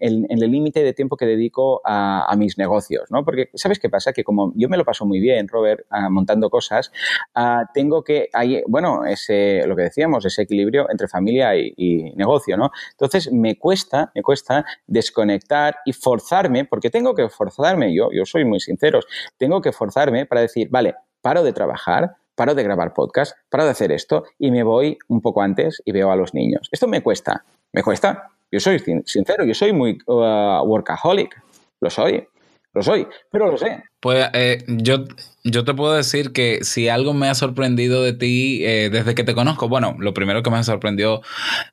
[0.00, 3.24] el límite de tiempo que dedico a, mis negocios, ¿no?
[3.24, 4.12] Porque, ¿sabes qué pasa?
[4.12, 6.92] Que como yo me lo paso muy bien, Robert, ah, montando cosas,
[7.34, 12.12] ah, tengo que, hay, bueno, ese, lo que decíamos, ese equilibrio entre familia y, y
[12.14, 12.70] negocio, ¿no?
[12.92, 18.44] Entonces, me cuesta, me cuesta desconectar y forzarme, porque tengo que forzarme yo, yo soy
[18.44, 19.00] muy sincero,
[19.36, 23.70] tengo que forzarme para decir, vale, paro de trabajar, paro de grabar podcast, paro de
[23.70, 26.68] hacer esto y me voy un poco antes y veo a los niños.
[26.70, 28.30] Esto me cuesta, me cuesta.
[28.50, 31.42] Yo soy sincero, yo soy muy uh, workaholic,
[31.80, 32.26] lo soy,
[32.72, 33.82] lo soy, pero lo sé.
[34.00, 35.06] Pues eh, yo,
[35.42, 39.24] yo te puedo decir que si algo me ha sorprendido de ti eh, desde que
[39.24, 41.20] te conozco, bueno, lo primero que me sorprendió,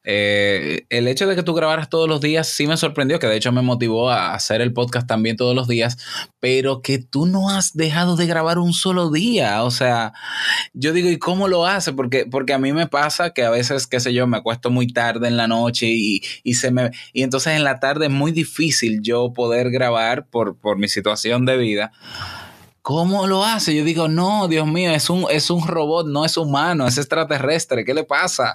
[0.04, 3.36] eh, el hecho de que tú grabaras todos los días sí me sorprendió, que de
[3.36, 5.98] hecho me motivó a hacer el podcast también todos los días,
[6.40, 9.64] pero que tú no has dejado de grabar un solo día.
[9.64, 10.14] O sea,
[10.74, 11.94] yo digo, ¿y cómo lo hace?
[11.94, 14.88] Porque, porque a mí me pasa que a veces, qué sé yo, me acuesto muy
[14.88, 16.92] tarde en la noche y, y se me...
[17.14, 21.46] Y entonces en la tarde es muy difícil yo poder grabar por, por mi situación
[21.46, 21.92] de vida.
[22.86, 23.76] ¿Cómo lo hace?
[23.76, 27.84] Yo digo, no, Dios mío, es un, es un robot, no es humano, es extraterrestre,
[27.84, 28.54] ¿qué le pasa?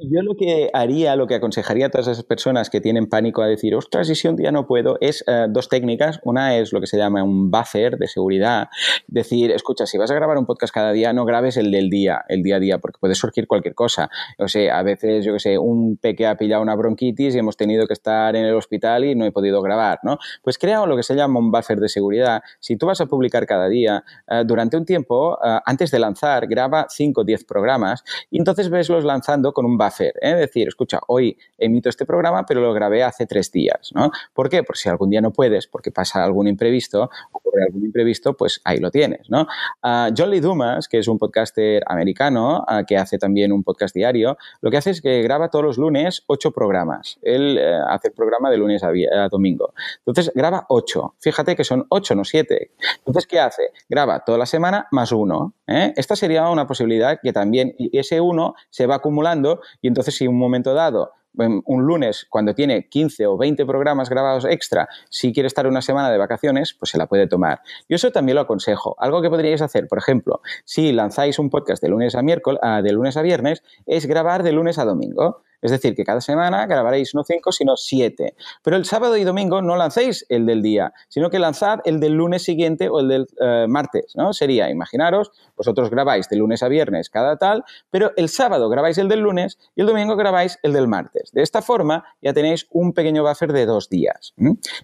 [0.00, 3.46] Yo, lo que haría, lo que aconsejaría a todas esas personas que tienen pánico a
[3.46, 6.18] decir, ostras, y si un día no puedo, es uh, dos técnicas.
[6.24, 8.66] Una es lo que se llama un buffer de seguridad.
[9.06, 12.24] Decir, escucha, si vas a grabar un podcast cada día, no grabes el del día,
[12.28, 14.10] el día a día, porque puede surgir cualquier cosa.
[14.38, 17.56] O sea, a veces, yo que sé, un peque ha pillado una bronquitis y hemos
[17.56, 20.18] tenido que estar en el hospital y no he podido grabar, ¿no?
[20.42, 22.42] Pues crea lo que se llama un buffer de seguridad.
[22.58, 26.46] Si tú vas a publicar cada día, uh, durante un tiempo, uh, antes de lanzar,
[26.46, 30.14] graba 5 o 10 programas y entonces veslos lanzando con un buffer.
[30.22, 30.32] ¿eh?
[30.32, 33.90] Es decir, escucha, hoy emito este programa, pero lo grabé hace tres días.
[33.94, 34.10] ¿no?
[34.32, 34.62] ¿Por qué?
[34.62, 37.10] Por si algún día no puedes, porque pasa algún imprevisto,
[37.52, 39.28] ocurre algún imprevisto, pues ahí lo tienes.
[39.28, 39.42] ¿no?
[39.82, 44.36] Uh, John Lee Dumas, que es un podcaster americano, que hace también un podcast diario,
[44.60, 47.18] lo que hace es que graba todos los lunes ocho programas.
[47.22, 48.90] Él eh, hace el programa de lunes a,
[49.28, 49.74] domingo.
[49.98, 51.14] Entonces, graba ocho.
[51.18, 52.72] Fíjate que son ocho, no siete.
[52.98, 53.70] Entonces, ¿qué hace?
[53.88, 55.54] Graba toda la semana más uno.
[55.66, 55.92] ¿eh?
[55.96, 60.38] Esta sería una posibilidad que también ese uno se va acumulando y entonces si un
[60.38, 65.66] momento dado un lunes, cuando tiene 15 o 20 programas grabados extra, si quiere estar
[65.66, 67.62] una semana de vacaciones, pues se la puede tomar.
[67.88, 68.96] Yo eso también lo aconsejo.
[68.98, 72.92] Algo que podríais hacer, por ejemplo, si lanzáis un podcast de lunes a miércoles, de
[72.92, 75.42] lunes a viernes, es grabar de lunes a domingo.
[75.62, 78.34] Es decir, que cada semana grabaréis no cinco, sino siete.
[78.62, 82.12] Pero el sábado y domingo no lancéis el del día, sino que lanzad el del
[82.12, 84.32] lunes siguiente o el del uh, martes, ¿no?
[84.32, 89.08] Sería, imaginaros, vosotros grabáis de lunes a viernes cada tal, pero el sábado grabáis el
[89.08, 91.30] del lunes y el domingo grabáis el del martes.
[91.32, 94.34] De esta forma ya tenéis un pequeño buffer de dos días.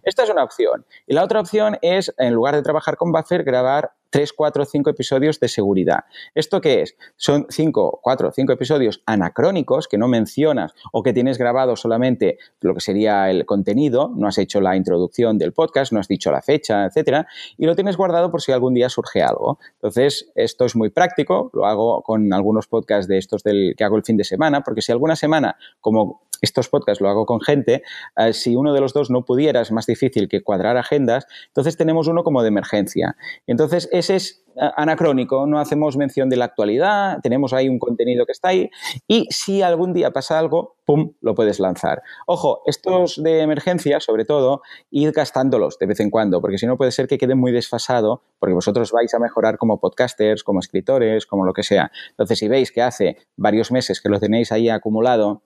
[0.04, 0.86] Esta es una opción.
[1.06, 4.90] Y la otra opción es, en lugar de trabajar con buffer, grabar 3, 4, 5
[4.90, 6.04] episodios de seguridad.
[6.34, 6.96] ¿Esto qué es?
[7.16, 12.74] Son 5, 4, 5 episodios anacrónicos que no mencionas o que tienes grabado solamente lo
[12.74, 16.42] que sería el contenido, no has hecho la introducción del podcast, no has dicho la
[16.42, 19.58] fecha, etcétera, y lo tienes guardado por si algún día surge algo.
[19.74, 23.96] Entonces, esto es muy práctico, lo hago con algunos podcasts de estos del que hago
[23.96, 27.82] el fin de semana, porque si alguna semana, como estos podcasts lo hago con gente,
[28.16, 31.76] eh, si uno de los dos no pudiera, es más difícil que cuadrar agendas, entonces
[31.76, 33.16] tenemos uno como de emergencia.
[33.46, 38.32] Entonces, ese es anacrónico, no hacemos mención de la actualidad, tenemos ahí un contenido que
[38.32, 38.70] está ahí
[39.06, 42.02] y si algún día pasa algo, ¡pum!, lo puedes lanzar.
[42.26, 46.76] Ojo, estos de emergencia, sobre todo, id gastándolos de vez en cuando, porque si no
[46.76, 51.26] puede ser que quede muy desfasado, porque vosotros vais a mejorar como podcasters, como escritores,
[51.26, 51.90] como lo que sea.
[52.10, 55.42] Entonces, si veis que hace varios meses que lo tenéis ahí acumulado,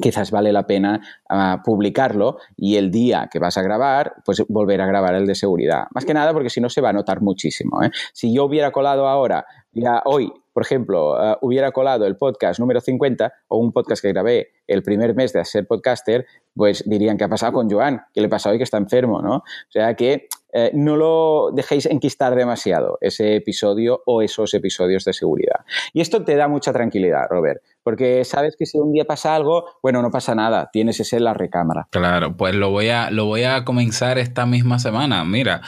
[0.00, 4.80] quizás vale la pena uh, publicarlo y el día que vas a grabar, pues volver
[4.80, 5.84] a grabar el de seguridad.
[5.94, 7.82] Más que nada porque si no se va a notar muchísimo.
[7.82, 7.90] ¿eh?
[8.12, 12.80] Si yo hubiera colado ahora, ya hoy, por ejemplo, uh, hubiera colado el podcast número
[12.80, 17.24] 50 o un podcast que grabé el primer mes de ser podcaster, pues dirían, ¿qué
[17.24, 18.02] ha pasado con Joan?
[18.12, 19.22] ¿Qué le pasa hoy que está enfermo?
[19.22, 19.36] ¿no?
[19.36, 25.12] O sea que eh, no lo dejéis enquistar demasiado, ese episodio o esos episodios de
[25.12, 25.64] seguridad.
[25.92, 29.64] Y esto te da mucha tranquilidad, Robert, porque sabes que si un día pasa algo,
[29.82, 31.88] bueno, no pasa nada, tienes ese en la recámara.
[31.90, 35.24] Claro, pues lo voy a, lo voy a comenzar esta misma semana.
[35.24, 35.60] Mira,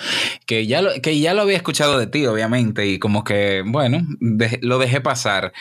[0.47, 3.99] que ya lo, que ya lo había escuchado de ti, obviamente, y como que, bueno,
[4.63, 5.53] lo dejé pasar.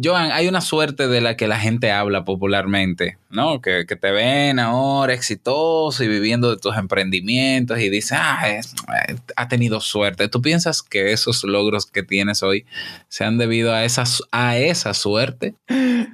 [0.00, 3.60] Joan, hay una suerte de la que la gente habla popularmente, ¿no?
[3.60, 8.74] Que, te ven ahora exitoso y viviendo de tus emprendimientos y dices, ah, es,
[9.36, 10.28] ha tenido suerte.
[10.28, 12.66] ¿Tú piensas que esos logros que tienes hoy
[13.08, 15.54] se han debido a esa, a esa suerte?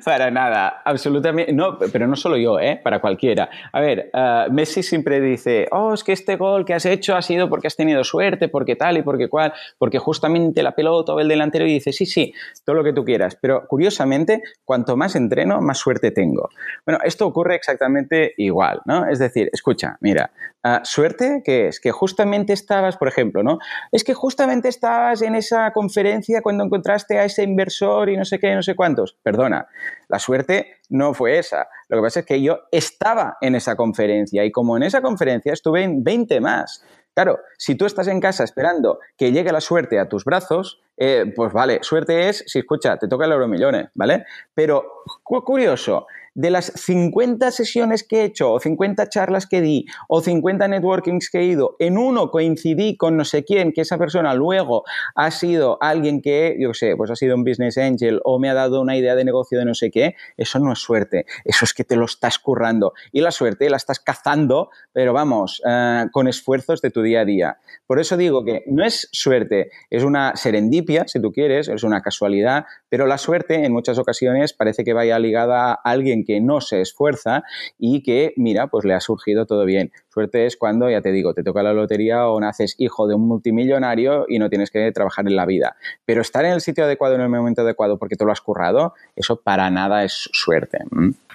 [0.04, 1.52] Para nada, absolutamente.
[1.52, 2.80] No, pero no solo yo, ¿eh?
[2.82, 3.48] para cualquiera.
[3.72, 7.22] A ver, uh, Messi siempre dice, oh, es que este gol que has hecho ha
[7.22, 11.20] sido porque has tenido suerte, porque tal y porque cual, porque justamente la pelota o
[11.20, 13.38] el delantero y dice, sí, sí, todo lo que tú quieras.
[13.40, 16.50] Pero curiosamente, cuanto más entreno, más suerte tengo.
[16.84, 19.06] Bueno, esto ocurre exactamente igual, ¿no?
[19.06, 20.32] Es decir, escucha, mira,
[20.64, 21.78] uh, suerte, ¿qué es?
[21.78, 23.58] Que justamente estabas, por ejemplo, ¿no?
[23.90, 28.38] Es que justamente estabas en esa conferencia cuando encontraste a ese inversor y no sé
[28.38, 29.18] qué, no sé cuántos.
[29.22, 29.66] Perdona,
[30.08, 31.68] la suerte no fue esa.
[31.88, 35.52] Lo que pasa es que yo estaba en esa conferencia y como en esa conferencia
[35.52, 36.84] estuve en 20 más.
[37.14, 41.30] Claro, si tú estás en casa esperando que llegue la suerte a tus brazos, eh,
[41.36, 44.24] pues vale, suerte es si escucha, te toca el euro millones, ¿vale?
[44.54, 50.20] Pero curioso, de las 50 sesiones que he hecho, o 50 charlas que di, o
[50.20, 54.34] 50 networkings que he ido, en uno coincidí con no sé quién, que esa persona
[54.34, 58.48] luego ha sido alguien que, yo sé, pues ha sido un business angel o me
[58.48, 61.64] ha dado una idea de negocio de no sé qué, eso no es suerte, eso
[61.64, 62.94] es que te lo estás currando.
[63.12, 67.24] Y la suerte la estás cazando, pero vamos, eh, con esfuerzos de tu día a
[67.24, 67.58] día.
[67.86, 72.00] Por eso digo que no es suerte, es una serendipia, si tú quieres, es una
[72.00, 76.60] casualidad, pero la suerte en muchas ocasiones parece que vaya ligada a alguien que no
[76.60, 77.42] se esfuerza
[77.78, 79.92] y que, mira, pues le ha surgido todo bien.
[80.08, 83.26] Suerte es cuando, ya te digo, te toca la lotería o naces hijo de un
[83.26, 85.76] multimillonario y no tienes que trabajar en la vida.
[86.04, 88.94] Pero estar en el sitio adecuado en el momento adecuado porque te lo has currado,
[89.16, 90.78] eso para nada es suerte.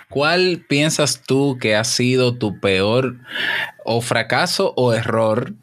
[0.10, 3.16] ¿Cuál piensas tú que ha sido tu peor
[3.84, 5.54] o fracaso o error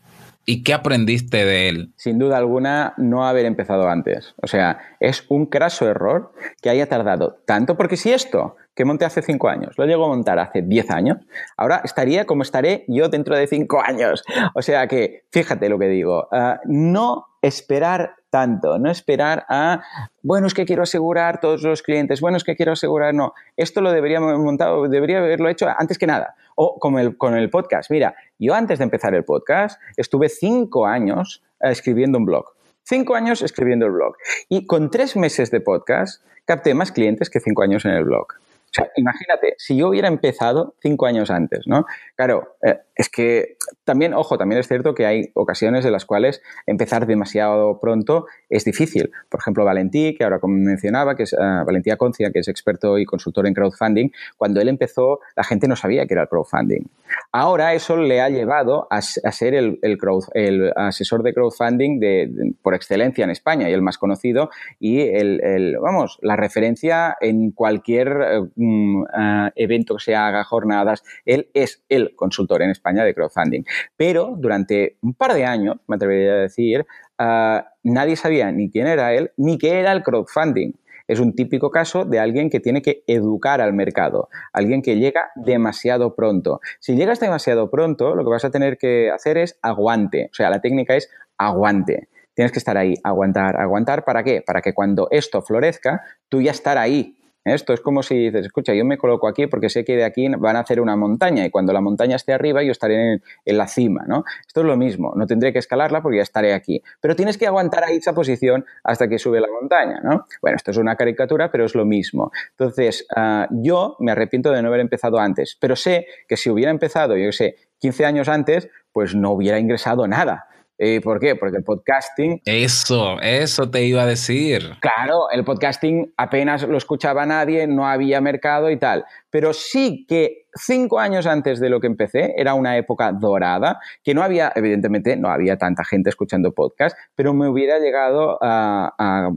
[0.46, 1.92] ¿Y qué aprendiste de él?
[1.96, 4.34] Sin duda alguna, no haber empezado antes.
[4.42, 9.04] O sea, es un craso error que haya tardado tanto, porque si esto que monté
[9.04, 11.18] hace cinco años lo llego a montar hace diez años,
[11.56, 14.22] ahora estaría como estaré yo dentro de cinco años.
[14.54, 19.84] O sea que, fíjate lo que digo, uh, no esperar tanto, no esperar a,
[20.24, 23.80] bueno, es que quiero asegurar todos los clientes, bueno, es que quiero asegurar, no, esto
[23.80, 26.34] lo debería haber montado, debería haberlo hecho antes que nada.
[26.56, 30.84] O como el, con el podcast, mira, yo antes de empezar el podcast estuve cinco
[30.84, 32.46] años eh, escribiendo un blog.
[32.82, 34.16] Cinco años escribiendo el blog.
[34.48, 38.26] Y con tres meses de podcast capté más clientes que cinco años en el blog.
[38.74, 41.86] Sea, imagínate, si yo hubiera empezado cinco años antes, ¿no?
[42.16, 46.42] Claro, eh, es que también, ojo, también es cierto que hay ocasiones en las cuales
[46.66, 49.12] empezar demasiado pronto es difícil.
[49.28, 52.98] Por ejemplo, Valentí, que ahora como mencionaba, que es uh, Valentía Concia, que es experto
[52.98, 56.86] y consultor en crowdfunding, cuando él empezó, la gente no sabía que era el crowdfunding.
[57.32, 59.98] Ahora eso le ha llevado a, ser el, el,
[60.34, 65.76] el, asesor de crowdfunding de, por excelencia en España y el más conocido y el,
[65.80, 72.62] vamos, la referencia en cualquier uh, evento que se haga, jornadas, él es el consultor
[72.62, 73.64] en España de crowdfunding.
[73.96, 76.86] Pero durante un par de años, me atrevería a decir,
[77.18, 80.72] uh, nadie sabía ni quién era él, ni qué era el crowdfunding.
[81.06, 85.30] Es un típico caso de alguien que tiene que educar al mercado, alguien que llega
[85.36, 86.60] demasiado pronto.
[86.80, 90.28] Si llegas demasiado pronto, lo que vas a tener que hacer es aguante.
[90.32, 92.08] O sea, la técnica es aguante.
[92.34, 94.04] Tienes que estar ahí, aguantar, aguantar.
[94.04, 94.42] ¿Para qué?
[94.44, 98.72] Para que cuando esto florezca, tú ya estar ahí, esto es como si dices, escucha,
[98.74, 101.50] yo me coloco aquí porque sé que de aquí van a hacer una montaña y
[101.50, 104.24] cuando la montaña esté arriba yo estaré en, la cima, ¿no?
[104.46, 107.46] Esto es lo mismo, no tendré que escalarla porque ya estaré aquí, pero tienes que
[107.46, 110.26] aguantar ahí esa posición hasta que sube la montaña, ¿no?
[110.40, 112.32] Bueno, esto es una caricatura, pero es lo mismo.
[112.50, 116.70] Entonces, uh, yo me arrepiento de no haber empezado antes, pero sé que si hubiera
[116.70, 120.48] empezado, yo sé, 15 años antes, pues no hubiera ingresado nada.
[120.78, 121.36] Eh, ¿Por qué?
[121.36, 122.40] Porque el podcasting...
[122.44, 124.70] Eso, eso te iba a decir.
[124.80, 129.04] Claro, el podcasting apenas lo escuchaba nadie, no había mercado y tal.
[129.30, 134.14] Pero sí que cinco años antes de lo que empecé era una época dorada, que
[134.14, 139.30] no había, evidentemente, no había tanta gente escuchando podcast, pero me hubiera llegado a, a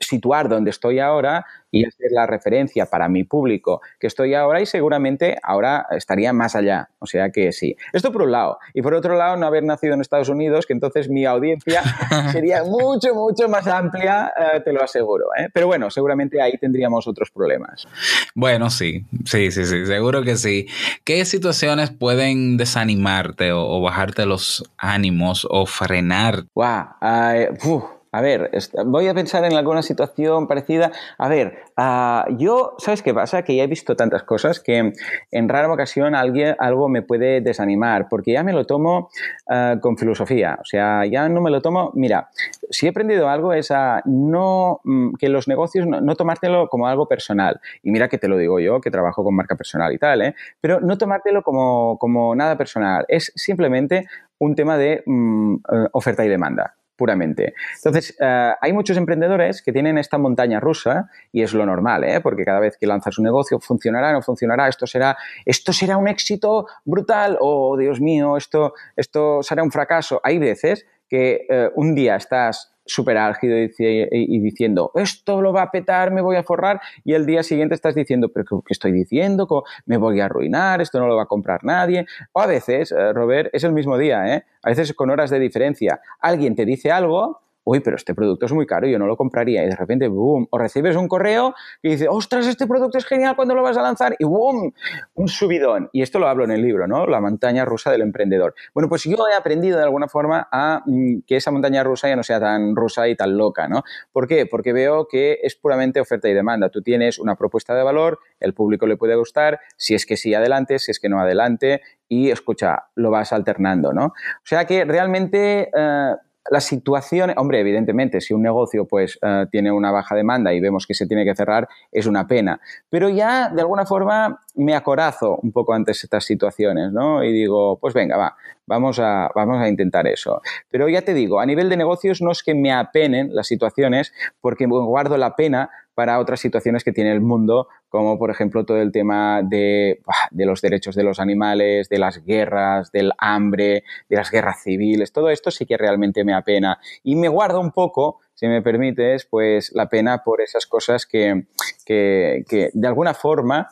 [0.00, 4.66] situar donde estoy ahora y hacer la referencia para mi público que estoy ahora y
[4.66, 6.90] seguramente ahora estaría más allá.
[6.98, 7.76] O sea que sí.
[7.92, 8.58] Esto por un lado.
[8.74, 11.82] Y por otro lado, no haber nacido en Estados Unidos, que entonces mi audiencia
[12.32, 15.26] sería mucho, mucho más amplia, eh, te lo aseguro.
[15.38, 15.48] ¿eh?
[15.52, 17.86] Pero bueno, seguramente ahí tendríamos otros problemas.
[18.34, 20.66] Bueno, sí, sí, sí, sí, seguro que sí.
[21.04, 26.44] ¿Qué situaciones pueden desanimarte o, o bajarte los ánimos o frenar?
[26.54, 26.88] Wow.
[27.00, 28.50] Uh, a ver,
[28.86, 30.90] voy a pensar en alguna situación parecida.
[31.18, 33.42] A ver, uh, yo, ¿sabes qué pasa?
[33.42, 34.92] Que ya he visto tantas cosas que
[35.30, 39.10] en rara ocasión alguien, algo me puede desanimar, porque ya me lo tomo
[39.46, 40.58] uh, con filosofía.
[40.60, 41.92] O sea, ya no me lo tomo.
[41.94, 42.30] Mira,
[42.70, 44.80] si he aprendido algo es a no.
[44.84, 47.60] Mm, que los negocios no, tomártelo como algo personal.
[47.82, 50.34] Y mira que te lo digo yo, que trabajo con marca personal y tal, ¿eh?
[50.60, 53.04] Pero no tomártelo como, como nada personal.
[53.08, 54.06] Es simplemente
[54.38, 55.56] un tema de mm,
[55.92, 57.54] oferta y demanda puramente.
[57.76, 62.20] Entonces, uh, hay muchos emprendedores que tienen esta montaña rusa y es lo normal, ¿eh?
[62.20, 66.08] porque cada vez que lanzas un negocio, funcionará, no funcionará, esto será, esto será un
[66.08, 70.20] éxito brutal, o oh, Dios mío, esto, esto será un fracaso.
[70.24, 75.70] Hay veces que uh, un día estás súper álgido y, diciendo, esto lo va a
[75.70, 79.64] petar, me voy a forrar, y el día siguiente estás diciendo, pero ¿qué estoy diciendo?
[79.86, 82.06] Me voy a arruinar, esto no lo va a comprar nadie.
[82.32, 84.44] O a veces, eh, Robert, es el mismo día, ¿eh?
[84.62, 86.00] a veces con horas de diferencia.
[86.20, 89.62] Alguien te dice algo, uy, pero este producto es muy caro, yo no lo compraría.
[89.62, 93.36] Y de repente, boom, o recibes un correo que dice, ostras, este producto es genial
[93.36, 94.72] cuando lo vas a lanzar, y boom,
[95.14, 95.90] un subidón.
[95.92, 97.06] Y esto lo hablo en el libro, ¿no?
[97.06, 98.54] La montaña rusa del emprendedor.
[98.72, 102.16] Bueno, pues yo he aprendido de alguna forma a mm, que esa montaña rusa ya
[102.16, 103.82] no sea tan rusa y tan loca, ¿no?
[104.12, 104.46] ¿Por qué?
[104.46, 106.70] Porque veo que es puramente oferta y demanda.
[106.70, 110.32] Tú tienes una propuesta de valor, el público le puede gustar, si es que sí,
[110.32, 114.06] adelante, si es que no, adelante, y escucha, lo vas alternando, ¿no?
[114.06, 115.70] O sea que realmente...
[115.76, 116.14] Eh,
[116.50, 120.86] la situación, hombre, evidentemente, si un negocio pues eh, tiene una baja demanda y vemos
[120.86, 122.60] que se tiene que cerrar, es una pena.
[122.88, 127.22] Pero ya, de alguna forma, me acorazo un poco ante estas situaciones, ¿no?
[127.22, 128.36] Y digo, pues venga, va,
[128.66, 130.40] vamos a, vamos a intentar eso.
[130.70, 134.12] Pero ya te digo, a nivel de negocios no es que me apenen las situaciones,
[134.40, 138.80] porque guardo la pena para otras situaciones que tiene el mundo, como por ejemplo todo
[138.80, 144.16] el tema de, de, los derechos de los animales, de las guerras, del hambre, de
[144.16, 146.78] las guerras civiles, todo esto sí que realmente me apena.
[147.02, 151.46] Y me guardo un poco si me permites, pues la pena por esas cosas que,
[151.84, 153.68] que, que de alguna forma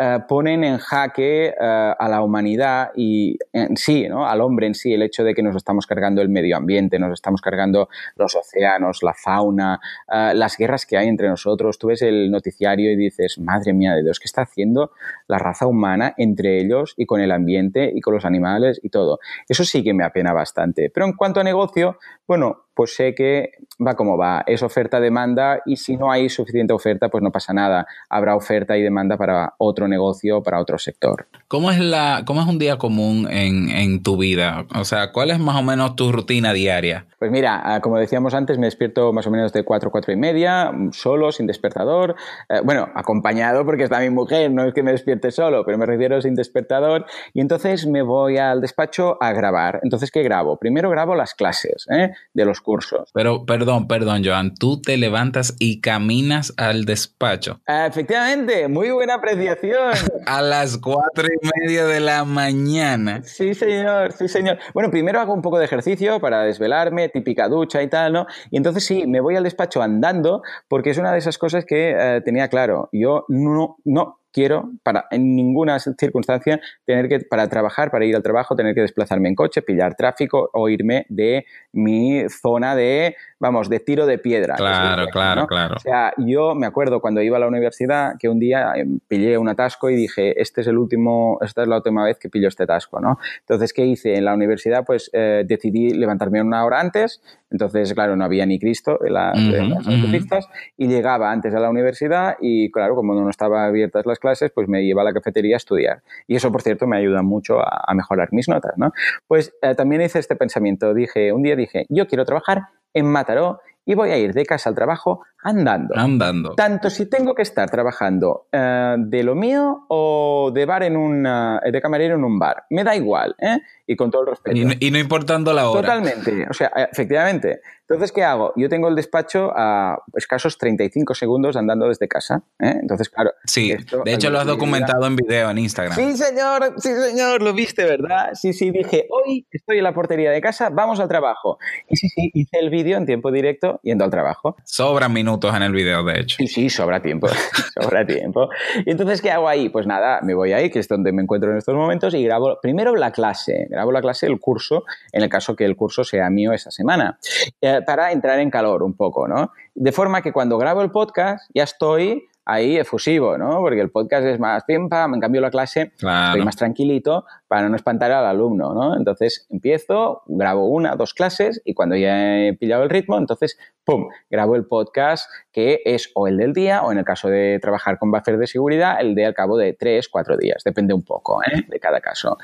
[0.00, 4.28] eh, ponen en jaque eh, a la humanidad y en sí, ¿no?
[4.28, 7.12] al hombre en sí, el hecho de que nos estamos cargando el medio ambiente, nos
[7.12, 9.80] estamos cargando los océanos, la fauna,
[10.12, 11.80] eh, las guerras que hay entre nosotros.
[11.80, 14.92] Tú ves el noticiario y dices, madre mía de Dios, ¿qué está haciendo
[15.26, 19.18] la raza humana entre ellos y con el ambiente y con los animales y todo?
[19.48, 20.90] Eso sí que me apena bastante.
[20.94, 23.54] Pero en cuanto a negocio, bueno, pues sé que
[23.84, 27.88] va como va, es oferta-demanda y si no hay suficiente oferta, pues no pasa nada,
[28.08, 31.26] habrá oferta y demanda para otro negocio, para otro sector.
[31.48, 34.64] ¿Cómo es, la, cómo es un día común en, en tu vida?
[34.76, 37.06] O sea, ¿cuál es más o menos tu rutina diaria?
[37.18, 40.16] Pues mira, ah, como decíamos antes, me despierto más o menos de 4, 4 y
[40.16, 42.14] media, solo, sin despertador.
[42.48, 45.86] Eh, bueno, acompañado porque está mi mujer, no es que me despierte solo, pero me
[45.86, 47.06] refiero sin despertador.
[47.34, 49.80] Y entonces me voy al despacho a grabar.
[49.82, 50.58] Entonces, ¿qué grabo?
[50.58, 52.12] Primero grabo las clases ¿eh?
[52.34, 53.10] de los cursos.
[53.14, 57.62] Pero, perdón, perdón, Joan, tú te levantas y caminas al despacho.
[57.66, 59.92] Ah, efectivamente, muy buena apreciación.
[60.26, 63.22] a las 4 y media de la mañana.
[63.24, 64.58] Sí, señor, sí, señor.
[64.74, 68.26] Bueno, primero hago un poco de ejercicio para desvelarme típica ducha y tal, ¿no?
[68.50, 71.96] Y entonces sí, me voy al despacho andando porque es una de esas cosas que
[71.98, 72.90] eh, tenía claro.
[72.92, 78.22] Yo no, no, quiero para en ninguna circunstancia tener que para trabajar, para ir al
[78.22, 83.68] trabajo, tener que desplazarme en coche, pillar tráfico o irme de mi zona de, vamos,
[83.68, 84.56] de tiro de piedra.
[84.56, 85.76] Claro, claro, claro.
[85.76, 89.38] O sea, yo me acuerdo cuando iba a la universidad que un día eh, pillé
[89.38, 92.48] un atasco y dije, este es el último, esta es la última vez que pillo
[92.48, 93.18] este atasco, ¿no?
[93.40, 94.16] Entonces, ¿qué hice?
[94.16, 97.20] En la universidad, pues eh, decidí levantarme una hora antes,
[97.50, 102.36] entonces, claro, no había ni Cristo en, las autopistas y llegaba antes a la universidad
[102.40, 105.58] y, claro, como no estaban abiertas las clases, pues me iba a la cafetería a
[105.58, 106.02] estudiar.
[106.26, 108.92] Y eso, por cierto, me ayuda mucho a, mejorar mis notas, ¿no?
[109.26, 110.92] Pues eh, también hice este pensamiento.
[110.94, 114.68] Dije, un día dije, yo quiero trabajar en Mataró y voy a ir de casa
[114.68, 115.94] al trabajo andando.
[115.96, 116.54] Andando.
[116.54, 121.22] Tanto si tengo que estar trabajando eh, de lo mío o de bar en un
[121.22, 122.64] de camarero en un bar.
[122.70, 123.58] Me da igual, ¿eh?
[123.86, 124.56] Y con todo el respeto.
[124.80, 125.80] Y no, importando la hora.
[125.80, 126.46] Totalmente.
[126.50, 127.60] O sea, efectivamente.
[127.80, 128.52] Entonces, ¿qué hago?
[128.54, 132.42] Yo tengo el despacho a escasos 35 segundos andando desde casa.
[132.60, 132.74] ¿eh?
[132.82, 133.30] Entonces, claro.
[133.44, 133.74] Sí,
[134.04, 135.96] de hecho lo has documentado en video en Instagram.
[135.96, 138.34] Sí, señor, sí, señor, lo viste, ¿verdad?
[138.34, 141.58] Sí, sí, dije, hoy estoy en la portería de casa, vamos al trabajo.
[141.88, 144.56] Y sí, sí, hice el vídeo en tiempo directo yendo al trabajo.
[144.64, 146.36] Sobran minutos en el video, de hecho.
[146.38, 147.28] Sí, sí, sobra tiempo,
[147.80, 148.48] sobra tiempo.
[148.84, 149.68] Y entonces, ¿qué hago ahí?
[149.68, 152.58] Pues nada, me voy ahí, que es donde me encuentro en estos momentos, y grabo
[152.60, 156.30] primero la clase, grabo la clase, el curso, en el caso que el curso sea
[156.30, 157.18] mío esa semana.
[157.60, 159.52] Eh, para entrar en calor un poco, ¿no?
[159.74, 163.58] De forma que cuando grabo el podcast ya estoy ahí efusivo, ¿no?
[163.60, 167.68] Porque el podcast es más pim pam, en cambio la clase estoy más tranquilito para
[167.68, 168.96] no espantar al alumno, ¿no?
[168.96, 174.08] Entonces empiezo, grabo una, dos clases y cuando ya he pillado el ritmo, entonces, ¡pum!,
[174.30, 177.98] grabo el podcast que es o el del día o en el caso de trabajar
[177.98, 181.42] con buffer de seguridad, el de al cabo de tres, cuatro días, depende un poco
[181.42, 181.64] ¿eh?
[181.66, 182.36] de cada caso.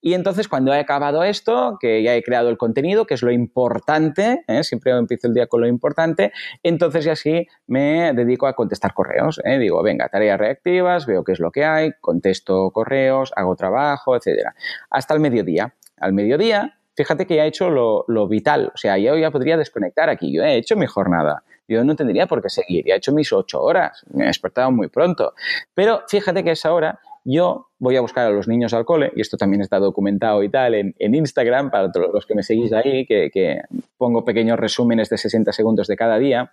[0.00, 3.32] Y entonces cuando he acabado esto, que ya he creado el contenido, que es lo
[3.32, 4.62] importante, ¿eh?
[4.62, 6.32] siempre empiezo el día con lo importante,
[6.62, 9.40] entonces ya sí me dedico a contestar correos.
[9.44, 9.58] ¿eh?
[9.58, 14.14] Digo, venga, tareas reactivas, veo qué es lo que hay, contesto correos, hago trabajo,
[14.90, 15.74] Hasta el mediodía.
[15.98, 18.72] Al mediodía, fíjate que ya he hecho lo, vital.
[18.74, 20.32] O sea, yo ya podría desconectar aquí.
[20.32, 21.42] Yo he hecho mi jornada.
[21.66, 22.84] Yo no tendría por qué seguir.
[22.86, 24.04] Ya he hecho mis ocho horas.
[24.12, 25.34] Me he despertado muy pronto.
[25.74, 29.10] Pero fíjate que a esa hora yo voy a buscar a los niños al cole,
[29.16, 33.06] y esto también está documentado y tal en, Instagram, para los que me seguís ahí,
[33.06, 33.62] que, que
[33.96, 36.52] pongo pequeños resúmenes de 60 segundos de cada día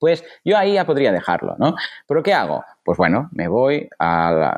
[0.00, 1.76] Pues yo ahí ya podría dejarlo, ¿no?
[2.08, 2.64] Pero ¿qué hago?
[2.82, 4.50] Pues bueno, me voy al,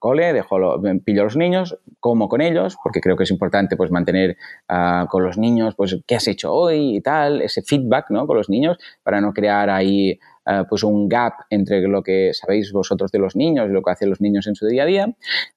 [0.00, 3.76] cole, dejo lo, pillo a los niños, como con ellos, porque creo que es importante
[3.76, 4.38] pues mantener
[4.70, 7.42] uh, con los niños, pues, ¿qué has hecho hoy y tal?
[7.42, 8.26] Ese feedback, ¿no?
[8.26, 10.18] Con los niños, para no crear ahí
[10.48, 13.90] Uh, pues un gap entre lo que sabéis vosotros de los niños y lo que
[13.90, 15.08] hacen los niños en su día a día.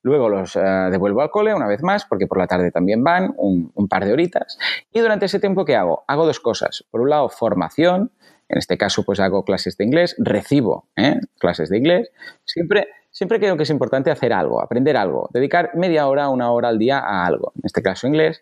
[0.02, 3.36] Luego los uh, devuelvo al cole una vez más, porque por la tarde también van,
[3.38, 4.58] un, un, par de horitas.
[4.92, 6.06] Y durante ese tiempo, ¿qué hago?
[6.08, 6.86] Hago dos cosas.
[6.90, 8.12] Por un lado, formación,
[8.50, 11.20] en este caso, pues hago clases de inglés, recibo ¿eh?
[11.38, 12.10] clases de inglés.
[12.46, 16.70] Siempre, siempre creo que es importante hacer algo, aprender algo, dedicar media hora, una hora
[16.70, 18.42] al día a algo, en este caso inglés.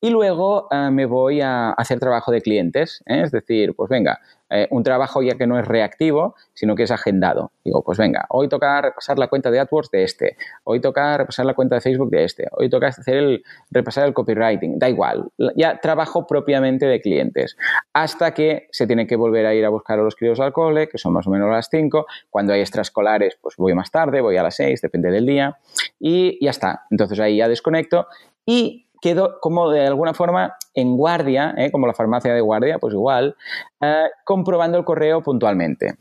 [0.00, 3.22] Y luego uh, me voy a hacer trabajo de clientes, ¿eh?
[3.24, 4.20] es decir, pues venga,
[4.50, 7.52] eh, un trabajo ya que no es reactivo, sino que es agendado.
[7.64, 11.46] Digo, pues venga, hoy toca repasar la cuenta de AdWords de este, hoy toca repasar
[11.46, 15.28] la cuenta de Facebook de este, hoy toca hacer el, repasar el copywriting, da igual,
[15.56, 17.56] ya trabajo propiamente de clientes,
[17.92, 20.88] hasta que se tiene que volver a ir a buscar a los críos al cole,
[20.88, 24.36] que son más o menos las 5, cuando hay extraescolares, pues voy más tarde, voy
[24.36, 25.58] a las 6, depende del día,
[25.98, 26.82] y ya está.
[26.90, 28.06] Entonces ahí ya desconecto
[28.46, 31.70] y quedo como de alguna forma en guardia, ¿eh?
[31.70, 33.36] como la farmacia de guardia, pues igual,
[33.80, 35.96] eh, comprobando el correo puntualmente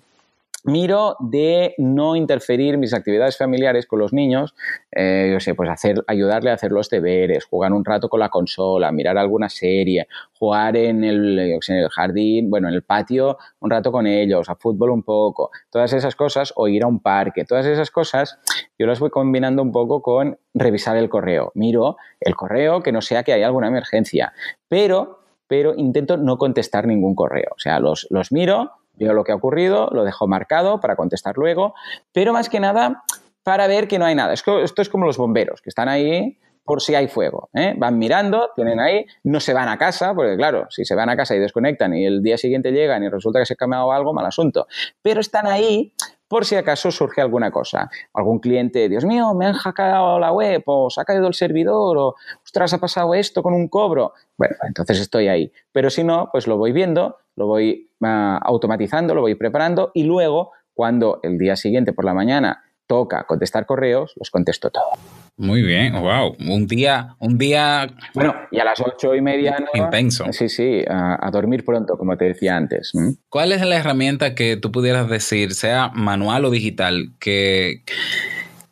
[0.64, 4.56] miro de no interferir mis actividades familiares con los niños,
[4.92, 8.30] eh, yo sé, pues hacer, ayudarle a hacer los deberes, jugar un rato con la
[8.30, 13.70] consola, mirar alguna serie, jugar en el, en el jardín, bueno, en el patio un
[13.70, 17.46] rato con ellos, a fútbol un poco, todas esas cosas, o ir a un parque,
[17.46, 18.40] todas esas cosas,
[18.78, 21.52] yo las voy combinando un poco con revisar el correo.
[21.56, 24.34] Miro el correo, que no sea que haya alguna emergencia,
[24.68, 27.52] pero, pero intento no contestar ningún correo.
[27.56, 31.38] O sea, los, los miro, veo lo que ha ocurrido, lo dejo marcado para contestar
[31.38, 31.74] luego,
[32.12, 33.04] pero más que nada
[33.44, 34.34] para ver que no hay nada.
[34.34, 36.38] Esto, esto es como los bomberos, que están ahí
[36.68, 37.50] por si hay fuego.
[37.54, 37.74] ¿eh?
[37.78, 41.16] Van mirando, tienen ahí, no se van a casa, porque claro, si se van a
[41.16, 44.14] casa y desconectan y el día siguiente llegan y resulta que se ha cambiado algo,
[44.14, 44.68] mal asunto.
[45.02, 45.94] Pero están ahí
[46.28, 47.90] por si acaso surge alguna cosa.
[48.14, 51.98] Algún cliente, Dios mío, me han hackeado la web, o se ha caído el servidor,
[51.98, 54.14] o ostras, ha pasado esto con un cobro.
[54.38, 55.52] Bueno, entonces estoy ahí.
[55.72, 60.04] Pero si no, pues lo voy viendo, lo voy uh, automatizando, lo voy preparando y
[60.04, 64.92] luego, cuando el día siguiente por la mañana toca contestar correos, los contesto todo.
[65.38, 66.36] Muy bien, wow.
[66.40, 67.88] Un día, un día.
[68.16, 69.56] Bueno, y a las ocho y media.
[69.60, 69.84] ¿no?
[69.84, 70.26] Intenso.
[70.32, 72.92] Sí, sí, a, a, dormir pronto, como te decía antes.
[73.30, 77.84] ¿Cuál es la herramienta que tú pudieras decir, sea manual o digital, que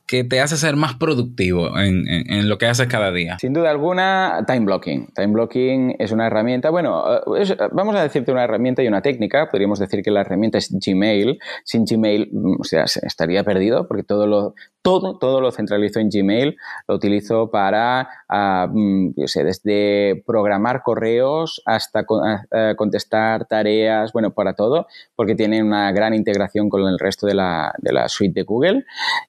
[0.07, 3.37] que te hace ser más productivo en, en, en, lo que haces cada día?
[3.39, 5.07] Sin duda alguna, time blocking.
[5.15, 9.01] Time blocking es una herramienta, bueno, eh, es, vamos a decirte una herramienta y una
[9.01, 9.49] técnica.
[9.49, 11.39] Podríamos decir que la herramienta es Gmail.
[11.63, 14.53] Sin Gmail, mm, o sea, estaría perdido porque todo lo,
[14.85, 16.57] todo, todo lo centralizo en Gmail.
[16.87, 24.85] Lo utilizo para, yo sé, desde programar correos hasta uh, contestar tareas, bueno, para todo,
[25.15, 27.73] porque tiene una gran integración con el resto de la,
[28.09, 28.85] suite de Google.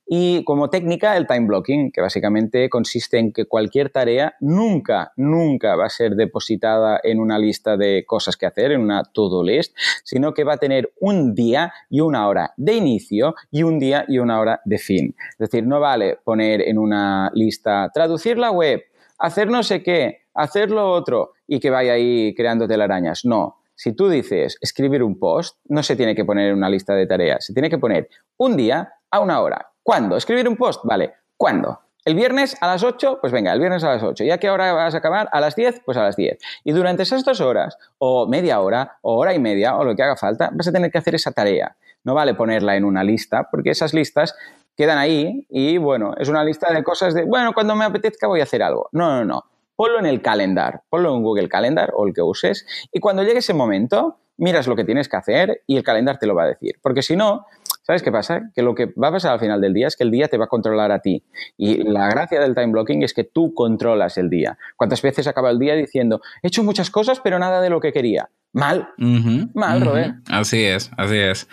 [0.06, 5.74] Y como técnica, el time blocking, que básicamente consiste en que cualquier tarea nunca, nunca
[5.74, 9.74] va a ser depositada en una lista de cosas que hacer, en una to-do list,
[10.04, 14.04] sino que va a tener un día y una hora de inicio y un día
[14.06, 15.14] y una hora de fin.
[15.50, 18.82] Decir, no vale poner en una lista traducir la web,
[19.18, 23.24] hacer no sé qué, hacer lo otro y que vaya ahí creando telarañas.
[23.24, 23.60] No.
[23.74, 27.06] Si tú dices escribir un post, no se tiene que poner en una lista de
[27.06, 29.70] tareas, se tiene que poner un día a una hora.
[29.82, 30.16] ¿Cuándo?
[30.16, 30.80] ¿Escribir un post?
[30.84, 31.14] Vale.
[31.36, 31.80] ¿Cuándo?
[32.06, 34.22] El viernes a las 8, pues venga, el viernes a las 8.
[34.24, 35.28] ¿Ya qué hora vas a acabar?
[35.32, 36.38] A las 10, pues a las 10.
[36.62, 40.04] Y durante esas dos horas, o media hora, o hora y media, o lo que
[40.04, 41.76] haga falta, vas a tener que hacer esa tarea.
[42.04, 44.36] No vale ponerla en una lista, porque esas listas
[44.76, 48.40] quedan ahí y bueno, es una lista de cosas de, bueno, cuando me apetezca voy
[48.40, 48.88] a hacer algo.
[48.92, 49.44] No, no, no.
[49.74, 53.38] Ponlo en el calendar, ponlo en Google Calendar o el que uses y cuando llegue
[53.38, 56.48] ese momento, miras lo que tienes que hacer y el calendar te lo va a
[56.48, 56.76] decir.
[56.82, 57.46] Porque si no,
[57.82, 58.50] ¿sabes qué pasa?
[58.54, 60.38] Que lo que va a pasar al final del día es que el día te
[60.38, 61.22] va a controlar a ti.
[61.56, 64.58] Y la gracia del time blocking es que tú controlas el día.
[64.76, 67.92] ¿Cuántas veces acaba el día diciendo, he hecho muchas cosas, pero nada de lo que
[67.92, 68.30] quería?
[68.52, 68.88] Mal.
[68.98, 69.88] Uh -huh, Mal, uh -huh.
[69.88, 70.14] Robert.
[70.30, 71.48] Así es, así es.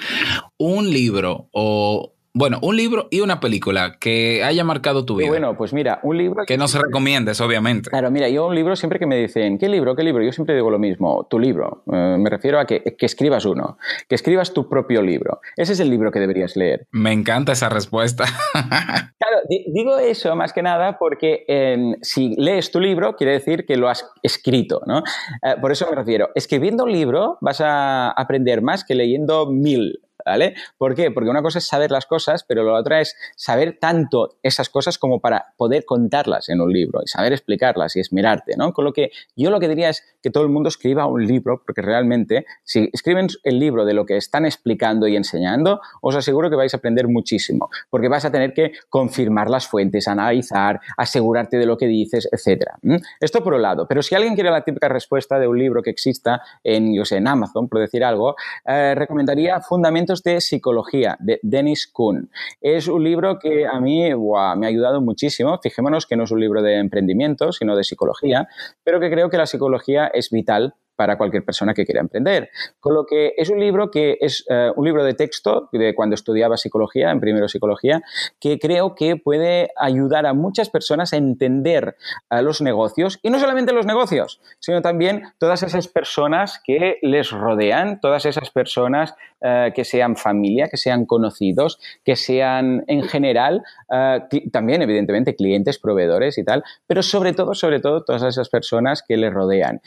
[0.57, 5.29] Un libro o bueno, un libro y una película que haya marcado tu vida.
[5.29, 6.45] Bueno, pues mira, un libro...
[6.47, 7.91] Que no se recomiendes, obviamente.
[7.91, 9.95] Claro, mira, yo un libro siempre que me dicen, ¿qué libro?
[9.95, 10.23] ¿Qué libro?
[10.23, 11.83] Yo siempre digo lo mismo, tu libro.
[11.93, 13.77] Eh, me refiero a que, que, escribas uno,
[14.09, 15.41] que escribas tu propio libro.
[15.55, 16.87] Ese es el libro que deberías leer.
[16.91, 18.25] Me encanta esa respuesta.
[18.53, 23.77] claro, digo eso más que nada porque eh, si lees tu libro, quiere decir que
[23.77, 25.03] lo has escrito, ¿no?
[25.43, 29.99] Eh, por eso me refiero, escribiendo un libro vas a aprender más que leyendo mil
[30.25, 30.55] ¿vale?
[30.77, 31.11] ¿Por qué?
[31.11, 34.97] Porque una cosa es saber las cosas, pero la otra es saber tanto esas cosas
[34.97, 38.73] como para poder contarlas en un libro y saber explicarlas y esmerarte, ¿no?
[38.73, 41.61] Con lo que yo lo que diría es que todo el mundo escriba un libro,
[41.65, 46.49] porque realmente si escriben el libro de lo que están explicando y enseñando, os aseguro
[46.49, 51.57] que vais a aprender muchísimo, porque vas a tener que confirmar las fuentes, analizar, asegurarte
[51.57, 52.71] de lo que dices, etc.
[53.19, 53.87] Esto por un lado.
[53.87, 57.17] Pero si alguien quiere la típica respuesta de un libro que exista en, yo sé,
[57.17, 62.29] en Amazon, por decir algo, eh, recomendaría Fundamentos de Psicología, de Dennis Kuhn.
[62.61, 65.57] Es un libro que a mí me ha ayudado muchísimo.
[65.63, 68.47] Fijémonos que no es un libro de emprendimiento, sino de psicología,
[68.83, 72.49] pero que creo que la psicología es vital para cualquier persona que quiera emprender.
[72.79, 76.15] Con lo que es un libro que es eh, un libro de texto de cuando
[76.15, 78.01] estudiaba psicología, en primero psicología,
[78.39, 81.95] que creo que puede ayudar a muchas personas a entender
[82.29, 87.31] a los negocios y no solamente los negocios, sino también todas esas personas que les
[87.31, 93.63] rodean, todas esas personas eh, que sean familia, que sean conocidos, que sean en general
[93.91, 94.21] eh,
[94.51, 99.17] también evidentemente clientes, proveedores y tal, pero sobre todo, sobre todo todas esas personas que
[99.17, 99.81] les rodean.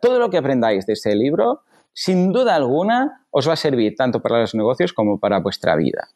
[0.00, 1.62] todo lo que aprendáis de este libro,
[1.92, 6.08] sin duda alguna, os va a servir tanto para los negocios como para vuestra vida.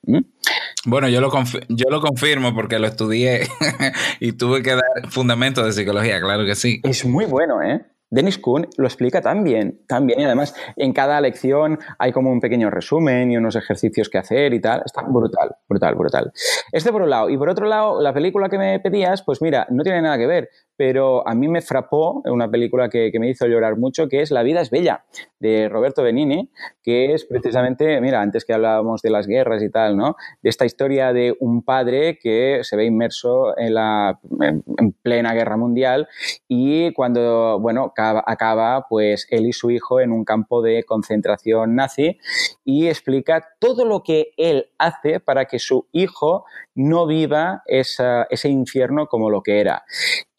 [0.85, 1.31] Bueno, yo lo,
[1.69, 3.47] yo lo confirmo porque lo estudié
[4.21, 6.81] y tuve que dar fundamentos de psicología, claro que sí.
[6.85, 7.85] Es muy bueno, ¿eh?
[8.11, 10.21] Dennis Kuhn lo explica tan bien, tan bien.
[10.21, 14.53] Y además, en cada lección hay como un pequeño resumen y unos ejercicios que hacer
[14.53, 14.83] y tal.
[14.85, 16.33] Está brutal, brutal, brutal.
[16.73, 17.31] Este por un lado.
[17.31, 20.27] Y por otro lado, la película que me pedías, pues mira, no tiene nada que
[20.27, 20.51] ver
[20.81, 24.43] pero a mí me frapó una película que, me hizo llorar mucho, que es La
[24.43, 25.05] vida es bella,
[25.39, 26.51] de Roberto Benini,
[26.83, 30.17] que es precisamente, mira, antes que hablábamos de las guerras y tal, ¿no?
[30.41, 35.59] De esta historia de un padre que se ve inmerso en la en, plena guerra
[35.59, 36.09] mundial
[36.49, 42.17] y cuando, bueno, acaba, pues él y su hijo en un campo de concentración nazi
[42.65, 49.09] y explica todo lo que él hace para que su hijo no viva ese infierno
[49.09, 49.85] como lo que era.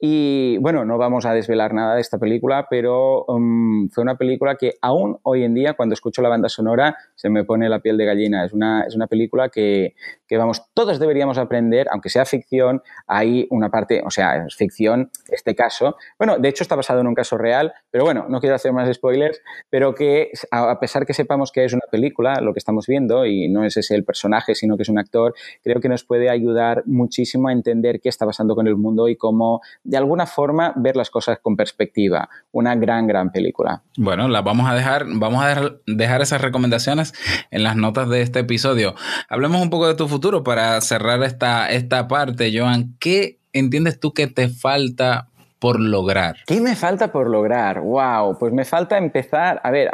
[0.03, 4.55] Y bueno, no vamos a desvelar nada de esta película, pero um, fue una película
[4.55, 7.97] que aún hoy en día, cuando escucho la banda sonora, se me pone la piel
[7.97, 8.43] de gallina.
[8.43, 9.93] Es una, es una película que,
[10.32, 15.11] que, vamos, todos deberíamos aprender, aunque sea ficción, hay una parte, o sea, es ficción,
[15.27, 15.97] este caso.
[16.17, 18.89] Bueno, de hecho está basado en un caso real, pero bueno, no quiero hacer más
[18.95, 23.25] spoilers, pero que a pesar que sepamos que es una película, lo que estamos viendo,
[23.25, 25.34] y no es ese el personaje, sino que es un actor,
[25.65, 29.17] creo que nos puede ayudar muchísimo a entender qué está pasando con el mundo y
[29.17, 32.29] cómo de alguna forma ver las cosas con perspectiva.
[32.53, 33.84] Una gran, gran película.
[33.97, 37.13] Bueno, la vamos a dejar, vamos a dejar, esas recomendaciones
[37.49, 38.95] en las notas de este episodio.
[39.27, 42.95] Hablemos un poco de tu futuro para cerrar esta, esta parte, Joan.
[42.99, 45.28] ¿Qué entiendes tú que te falta
[45.59, 46.38] por lograr?
[46.47, 47.82] ¿Qué me falta por lograr?
[47.82, 49.89] Wow, pues me falta empezar, a ver,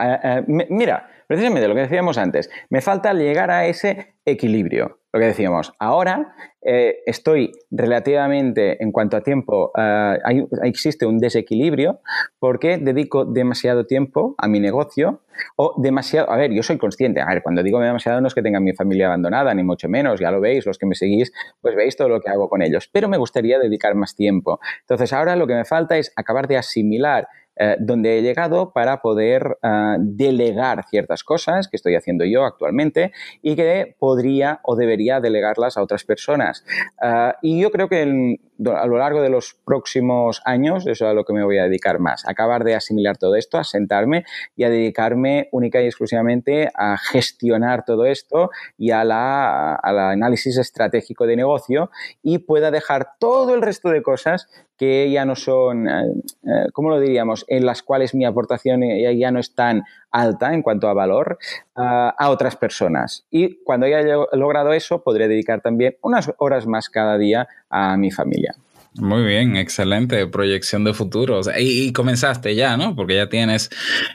[0.48, 5.00] mira, precisamente lo que decíamos antes, me falta llegar a ese equilibrio.
[5.14, 10.18] Lo que decíamos, ahora eh, estoy relativamente, en cuanto a tiempo, eh,
[10.64, 12.02] existe un desequilibrio
[12.40, 15.22] porque dedico demasiado tiempo a mi negocio
[15.56, 18.42] o demasiado, a ver, yo soy consciente, a ver, cuando digo demasiado no es que
[18.42, 21.32] tenga mi familia abandonada, ni mucho menos, ya lo veis, los que me seguís,
[21.62, 24.60] pues veis todo lo que hago con ellos, pero me gustaría dedicar más tiempo.
[24.82, 27.30] Entonces ahora lo que me falta es acabar de asimilar
[27.60, 33.12] eh, donde he llegado para poder eh, delegar ciertas cosas que estoy haciendo yo actualmente
[33.42, 36.66] y que podría o debería delegarlas a otras personas.
[37.02, 41.14] Eh, y yo creo que a lo largo de los próximos años eso es a
[41.14, 44.24] lo que me voy a dedicar más, acabar de asimilar todo esto, a sentarme
[44.56, 50.58] y a dedicarme única y exclusivamente a gestionar todo esto y a la, al análisis
[50.58, 51.92] estratégico de negocio
[52.24, 54.48] y pueda dejar todo el resto de cosas
[54.78, 56.14] que ya no son, eh,
[56.44, 58.82] eh, ¿cómo lo diríamos?, en las cuales mi aportación
[59.18, 61.38] ya no es tan alta en cuanto a valor
[61.76, 63.26] a otras personas.
[63.30, 64.02] Y cuando haya
[64.34, 68.56] logrado eso, podré dedicar también unas horas más cada día a mi familia.
[69.00, 71.42] Muy bien, excelente proyección de futuro.
[71.58, 72.96] y, comenzaste ya, ¿no?
[72.96, 73.70] Porque ya tienes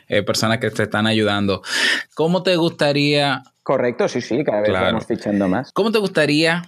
[0.09, 1.63] eh, personas que te están ayudando.
[2.15, 3.43] ¿Cómo te gustaría...
[3.63, 5.73] Correcto, sí, sí, cada vez vamos fichando más.
[5.73, 6.65] ¿Cómo te gustaría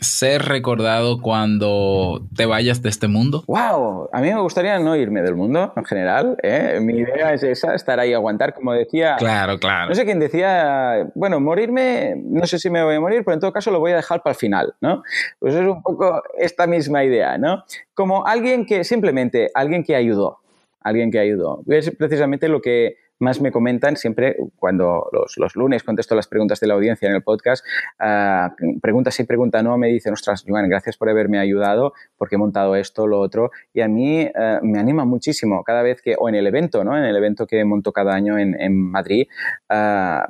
[0.00, 3.44] ser recordado cuando te vayas de este mundo?
[3.46, 4.08] ¡Wow!
[4.12, 6.36] A mí me gustaría no irme del mundo en general.
[6.42, 6.78] ¿eh?
[6.80, 9.16] Mi idea es esa, estar ahí, aguantar, como decía.
[9.18, 9.88] Claro, claro.
[9.88, 13.40] No sé quién decía, bueno, morirme, no sé si me voy a morir, pero en
[13.40, 15.02] todo caso lo voy a dejar para el final, ¿no?
[15.38, 17.64] Pues es un poco esta misma idea, ¿no?
[17.94, 20.38] Como alguien que simplemente, alguien que ayudó,
[20.80, 21.62] alguien que ayudó.
[21.66, 26.66] Es precisamente lo que más me comentan siempre cuando los, lunes contesto las preguntas de
[26.66, 27.64] la audiencia en el podcast,
[28.00, 32.38] uh, pregunta sí, pregunta no, me dicen, ostras, Joan, gracias por haberme ayudado porque he
[32.38, 33.50] montado esto, lo otro.
[33.72, 36.96] Y a mí uh, me anima muchísimo cada vez que, o en el evento, ¿no?
[36.96, 39.26] En el evento que monto cada año en, en Madrid,
[39.70, 39.74] uh,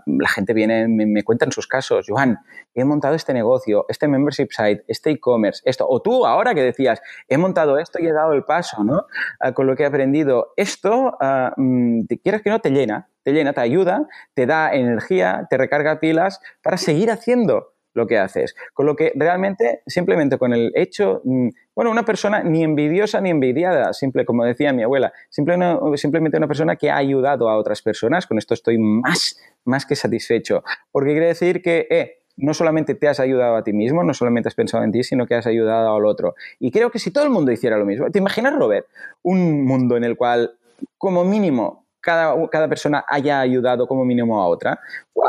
[0.07, 2.07] la gente viene, me, me cuentan sus casos.
[2.09, 2.39] Joan,
[2.75, 5.87] he montado este negocio, este membership site, este e-commerce, esto.
[5.89, 9.07] O tú ahora que decías, he montado esto y he dado el paso, ¿no?
[9.55, 10.53] con lo que he aprendido.
[10.57, 11.17] Esto,
[11.57, 16.01] mm, quieres que no, te llena, te llena, te ayuda, te da energía, te recarga
[16.01, 18.55] pilas para seguir haciendo lo que haces.
[18.73, 23.31] Con lo que realmente, simplemente con el hecho, mm, bueno, una persona ni envidiosa ni
[23.31, 28.27] envidiada, simple, como decía mi abuela, simplemente una persona que ha ayudado a otras personas,
[28.27, 30.63] con esto estoy más, más que satisfecho.
[30.93, 34.49] Porque quiere decir que, eh, no solamente te has ayudado a ti mismo, no solamente
[34.49, 36.37] has pensado en ti, sino que has ayudado al otro.
[36.61, 38.87] Y creo que si todo el mundo hiciera lo mismo, ¿te imaginas, Robert,
[39.23, 40.53] un mundo en el cual,
[40.97, 44.79] como mínimo, cada, cada persona haya ayudado como mínimo a otra?
[45.15, 45.27] ¡Wow!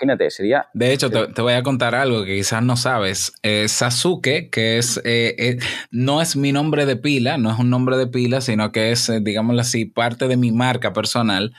[0.00, 0.66] imagínate, sería...
[0.72, 3.32] De hecho, te, voy a contar algo que quizás no sabes.
[3.42, 5.58] Eh, Sasuke, que es, eh, eh,
[5.90, 9.10] no es mi nombre de pila, no es un nombre de pila, sino que es,
[9.22, 11.54] digámoslo así, parte de mi marca personal.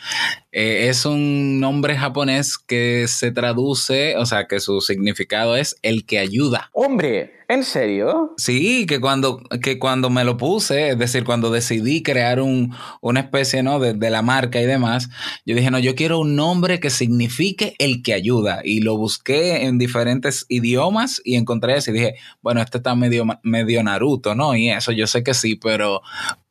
[0.51, 6.19] Es un nombre japonés que se traduce, o sea, que su significado es el que
[6.19, 6.69] ayuda.
[6.73, 8.33] Hombre, ¿En serio?
[8.37, 13.19] Sí, que cuando, que cuando me lo puse, es decir, cuando decidí crear un, una
[13.19, 13.77] especie ¿no?
[13.77, 15.09] de, de, la marca y demás,
[15.45, 18.61] yo dije, no, yo quiero un nombre que signifique el que ayuda.
[18.63, 23.25] Y lo busqué en diferentes idiomas y encontré eso y dije, bueno, este está medio,
[23.43, 24.55] medio Naruto, ¿no?
[24.55, 26.01] Y eso yo sé que sí, pero,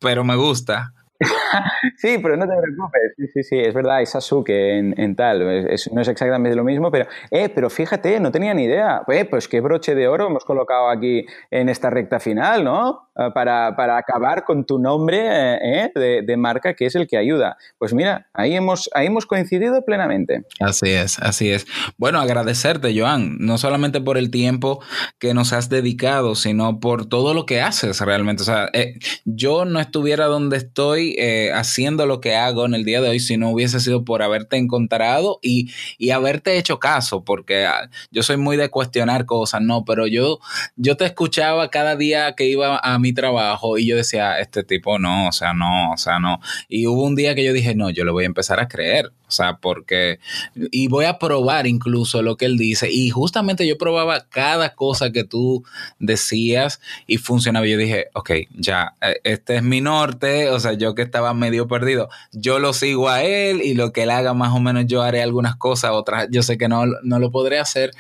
[0.01, 0.92] pero me gusta.
[1.97, 3.12] sí, pero no te preocupes.
[3.16, 5.41] Sí, sí, sí, es verdad, es Sasuke en, en tal.
[5.41, 9.03] no es exactamente lo mismo, pero, eh, pero fíjate, no tenía ni idea.
[9.09, 13.11] Eh, pues qué broche de oro hemos colocado aquí en esta recta final, ¿no?
[13.21, 17.18] Ah, para, para acabar con tu nombre eh, de, de, marca, que es el que
[17.18, 17.59] ayuda.
[17.77, 20.45] Pues mira, ahí hemos, ahí hemos coincidido plenamente.
[20.59, 21.66] Así es, así es.
[21.99, 24.83] Bueno, agradecerte, Joan, no solamente por el tiempo
[25.18, 28.43] que nos has dedicado, sino por todo lo que haces realmente.
[28.43, 28.95] O sea, eh,
[29.27, 33.21] yo no estuviera donde estoy eh, haciendo lo que hago en el día de hoy
[33.21, 38.23] si no hubiese sido por haberte encontrado y, y haberte hecho caso, porque ah, yo
[38.23, 40.41] soy muy de cuestionar cosas, no, pero yo,
[40.77, 44.99] yo te escuchaba cada día que iba a mi trabajo y yo decía, este tipo
[44.99, 46.41] no, o sea, no, o sea, no.
[46.69, 49.13] Y hubo un día que yo dije, no, yo le voy a empezar a creer.
[49.31, 50.19] O sea, porque,
[50.73, 52.91] y voy a probar incluso lo que él dice.
[52.91, 55.63] Y justamente yo probaba cada cosa que tú
[56.01, 57.65] decías y funcionaba.
[57.69, 60.51] Yo dije, ok, ya, eh, este es mi norte.
[60.51, 64.11] O sea, yo estaba medio perdido, yo lo sigo a él y lo que él
[64.11, 67.30] haga más o menos yo haré algunas cosas, otras yo sé que no, no lo
[67.30, 67.92] podré hacer.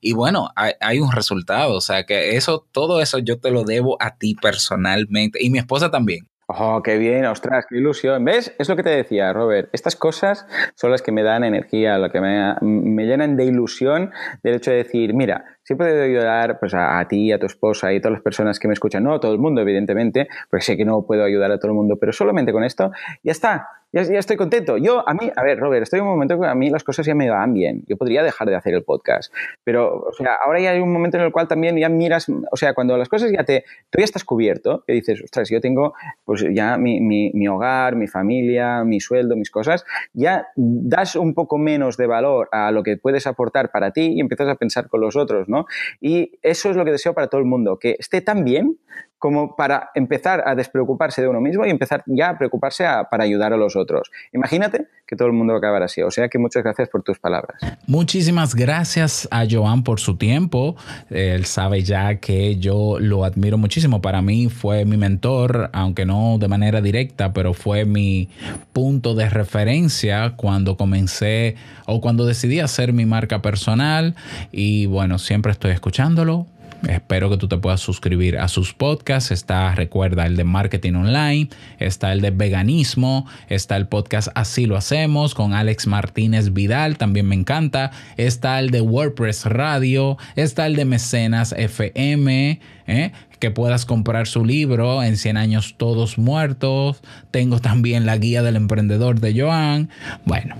[0.00, 1.74] Y bueno, hay un resultado.
[1.74, 5.58] O sea, que eso, todo eso yo te lo debo a ti personalmente y mi
[5.58, 6.28] esposa también.
[6.46, 8.22] Oh, qué bien, ostras, qué ilusión.
[8.24, 8.54] ¿Ves?
[8.58, 9.70] Es lo que te decía, Robert.
[9.72, 14.12] Estas cosas son las que me dan energía, lo que me, me llenan de ilusión
[14.42, 17.92] del hecho de decir, mira, sí puedo ayudar pues, a, a, ti, a tu esposa
[17.92, 19.04] y a todas las personas que me escuchan.
[19.04, 21.76] No a todo el mundo, evidentemente, porque sé que no puedo ayudar a todo el
[21.76, 22.92] mundo, pero solamente con esto
[23.22, 23.68] ya está.
[23.94, 24.76] Ya, ya, estoy contento.
[24.76, 27.06] Yo, a mí, a ver, Robert, estoy en un momento que a mí las cosas
[27.06, 27.84] ya me van bien.
[27.86, 29.32] Yo podría dejar de hacer el podcast.
[29.62, 32.56] Pero, o sea, ahora ya hay un momento en el cual también ya miras, o
[32.56, 35.94] sea, cuando las cosas ya te, tú ya estás cubierto, que dices, ostras, yo tengo
[36.24, 41.32] pues ya mi, mi, mi hogar, mi familia, mi sueldo, mis cosas, ya das un
[41.32, 44.88] poco menos de valor a lo que puedes aportar para ti y empiezas a pensar
[44.88, 45.66] con los otros, ¿no?
[46.00, 48.76] Y eso es lo que deseo para todo el mundo, que esté tan bien
[49.24, 53.54] como para empezar a despreocuparse de uno mismo y empezar ya a preocuparse para ayudar
[53.54, 54.10] a los otros.
[54.34, 56.02] Imagínate que todo el mundo va a acabar así.
[56.02, 57.58] O sea que muchas gracias por tus palabras.
[57.86, 60.76] Muchísimas gracias a Joan por su tiempo.
[61.08, 64.02] Él sabe ya que yo lo admiro muchísimo.
[64.02, 68.28] Para mí fue mi mentor, aunque no de manera directa, pero fue mi
[68.74, 71.56] punto de referencia cuando comencé
[71.86, 74.16] o cuando decidí hacer mi marca personal.
[74.52, 76.46] Y bueno, siempre estoy escuchándolo
[76.88, 79.30] Espero que tú te puedas suscribir a sus podcasts.
[79.30, 84.76] Está, recuerda, el de marketing online, está el de veganismo, está el podcast Así lo
[84.76, 87.90] hacemos con Alex Martínez Vidal, también me encanta.
[88.16, 93.12] Está el de WordPress Radio, está el de Mecenas FM, ¿eh?
[93.44, 97.02] Que puedas comprar su libro en 100 años todos muertos.
[97.30, 99.90] Tengo también la guía del emprendedor de Joan.
[100.24, 100.56] Bueno,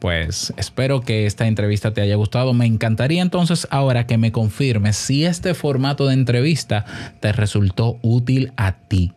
[0.00, 2.52] pues espero que esta entrevista te haya gustado.
[2.52, 6.84] Me encantaría entonces ahora que me confirmes si este formato de entrevista
[7.20, 9.12] te resultó útil a ti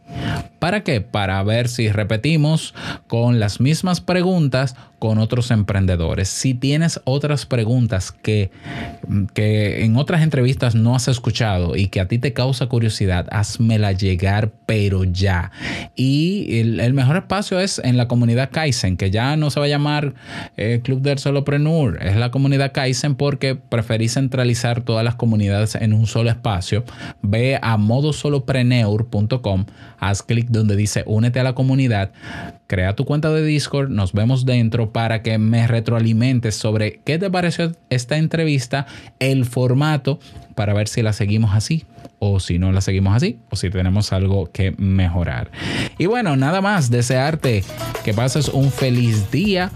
[0.59, 1.01] ¿Para qué?
[1.01, 2.73] Para ver si repetimos
[3.07, 6.27] con las mismas preguntas con otros emprendedores.
[6.27, 8.49] Si tienes otras preguntas que,
[9.33, 13.91] que en otras entrevistas no has escuchado y que a ti te causa curiosidad, házmela
[13.91, 15.51] llegar, pero ya.
[15.95, 19.69] Y el, mejor espacio es en la comunidad Kaizen, que ya no se va a
[19.69, 20.15] llamar
[20.55, 25.93] eh, Club del Solopreneur, es la comunidad Kaizen porque preferí centralizar todas las comunidades en
[25.93, 26.83] un solo espacio.
[27.21, 29.65] Ve a modosolopreneur.com,
[29.99, 32.11] haz clic donde dice únete a la comunidad,
[32.67, 37.29] crea tu cuenta de Discord, nos vemos dentro para que me retroalimentes sobre qué te
[37.29, 38.87] pareció esta entrevista,
[39.19, 40.19] el formato,
[40.55, 41.85] para ver si la seguimos así
[42.19, 45.51] o si no la seguimos así o si tenemos algo que mejorar.
[45.97, 47.63] Y bueno, nada más, desearte
[48.03, 49.71] que pases un feliz día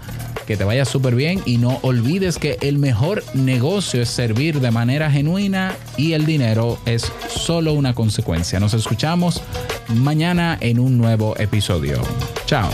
[0.46, 4.70] que te vaya súper bien y no olvides que el mejor negocio es servir de
[4.70, 8.58] manera genuina y el dinero es solo una consecuencia.
[8.60, 9.42] Nos escuchamos
[9.88, 12.02] mañana en un nuevo episodio.
[12.46, 12.70] Chao.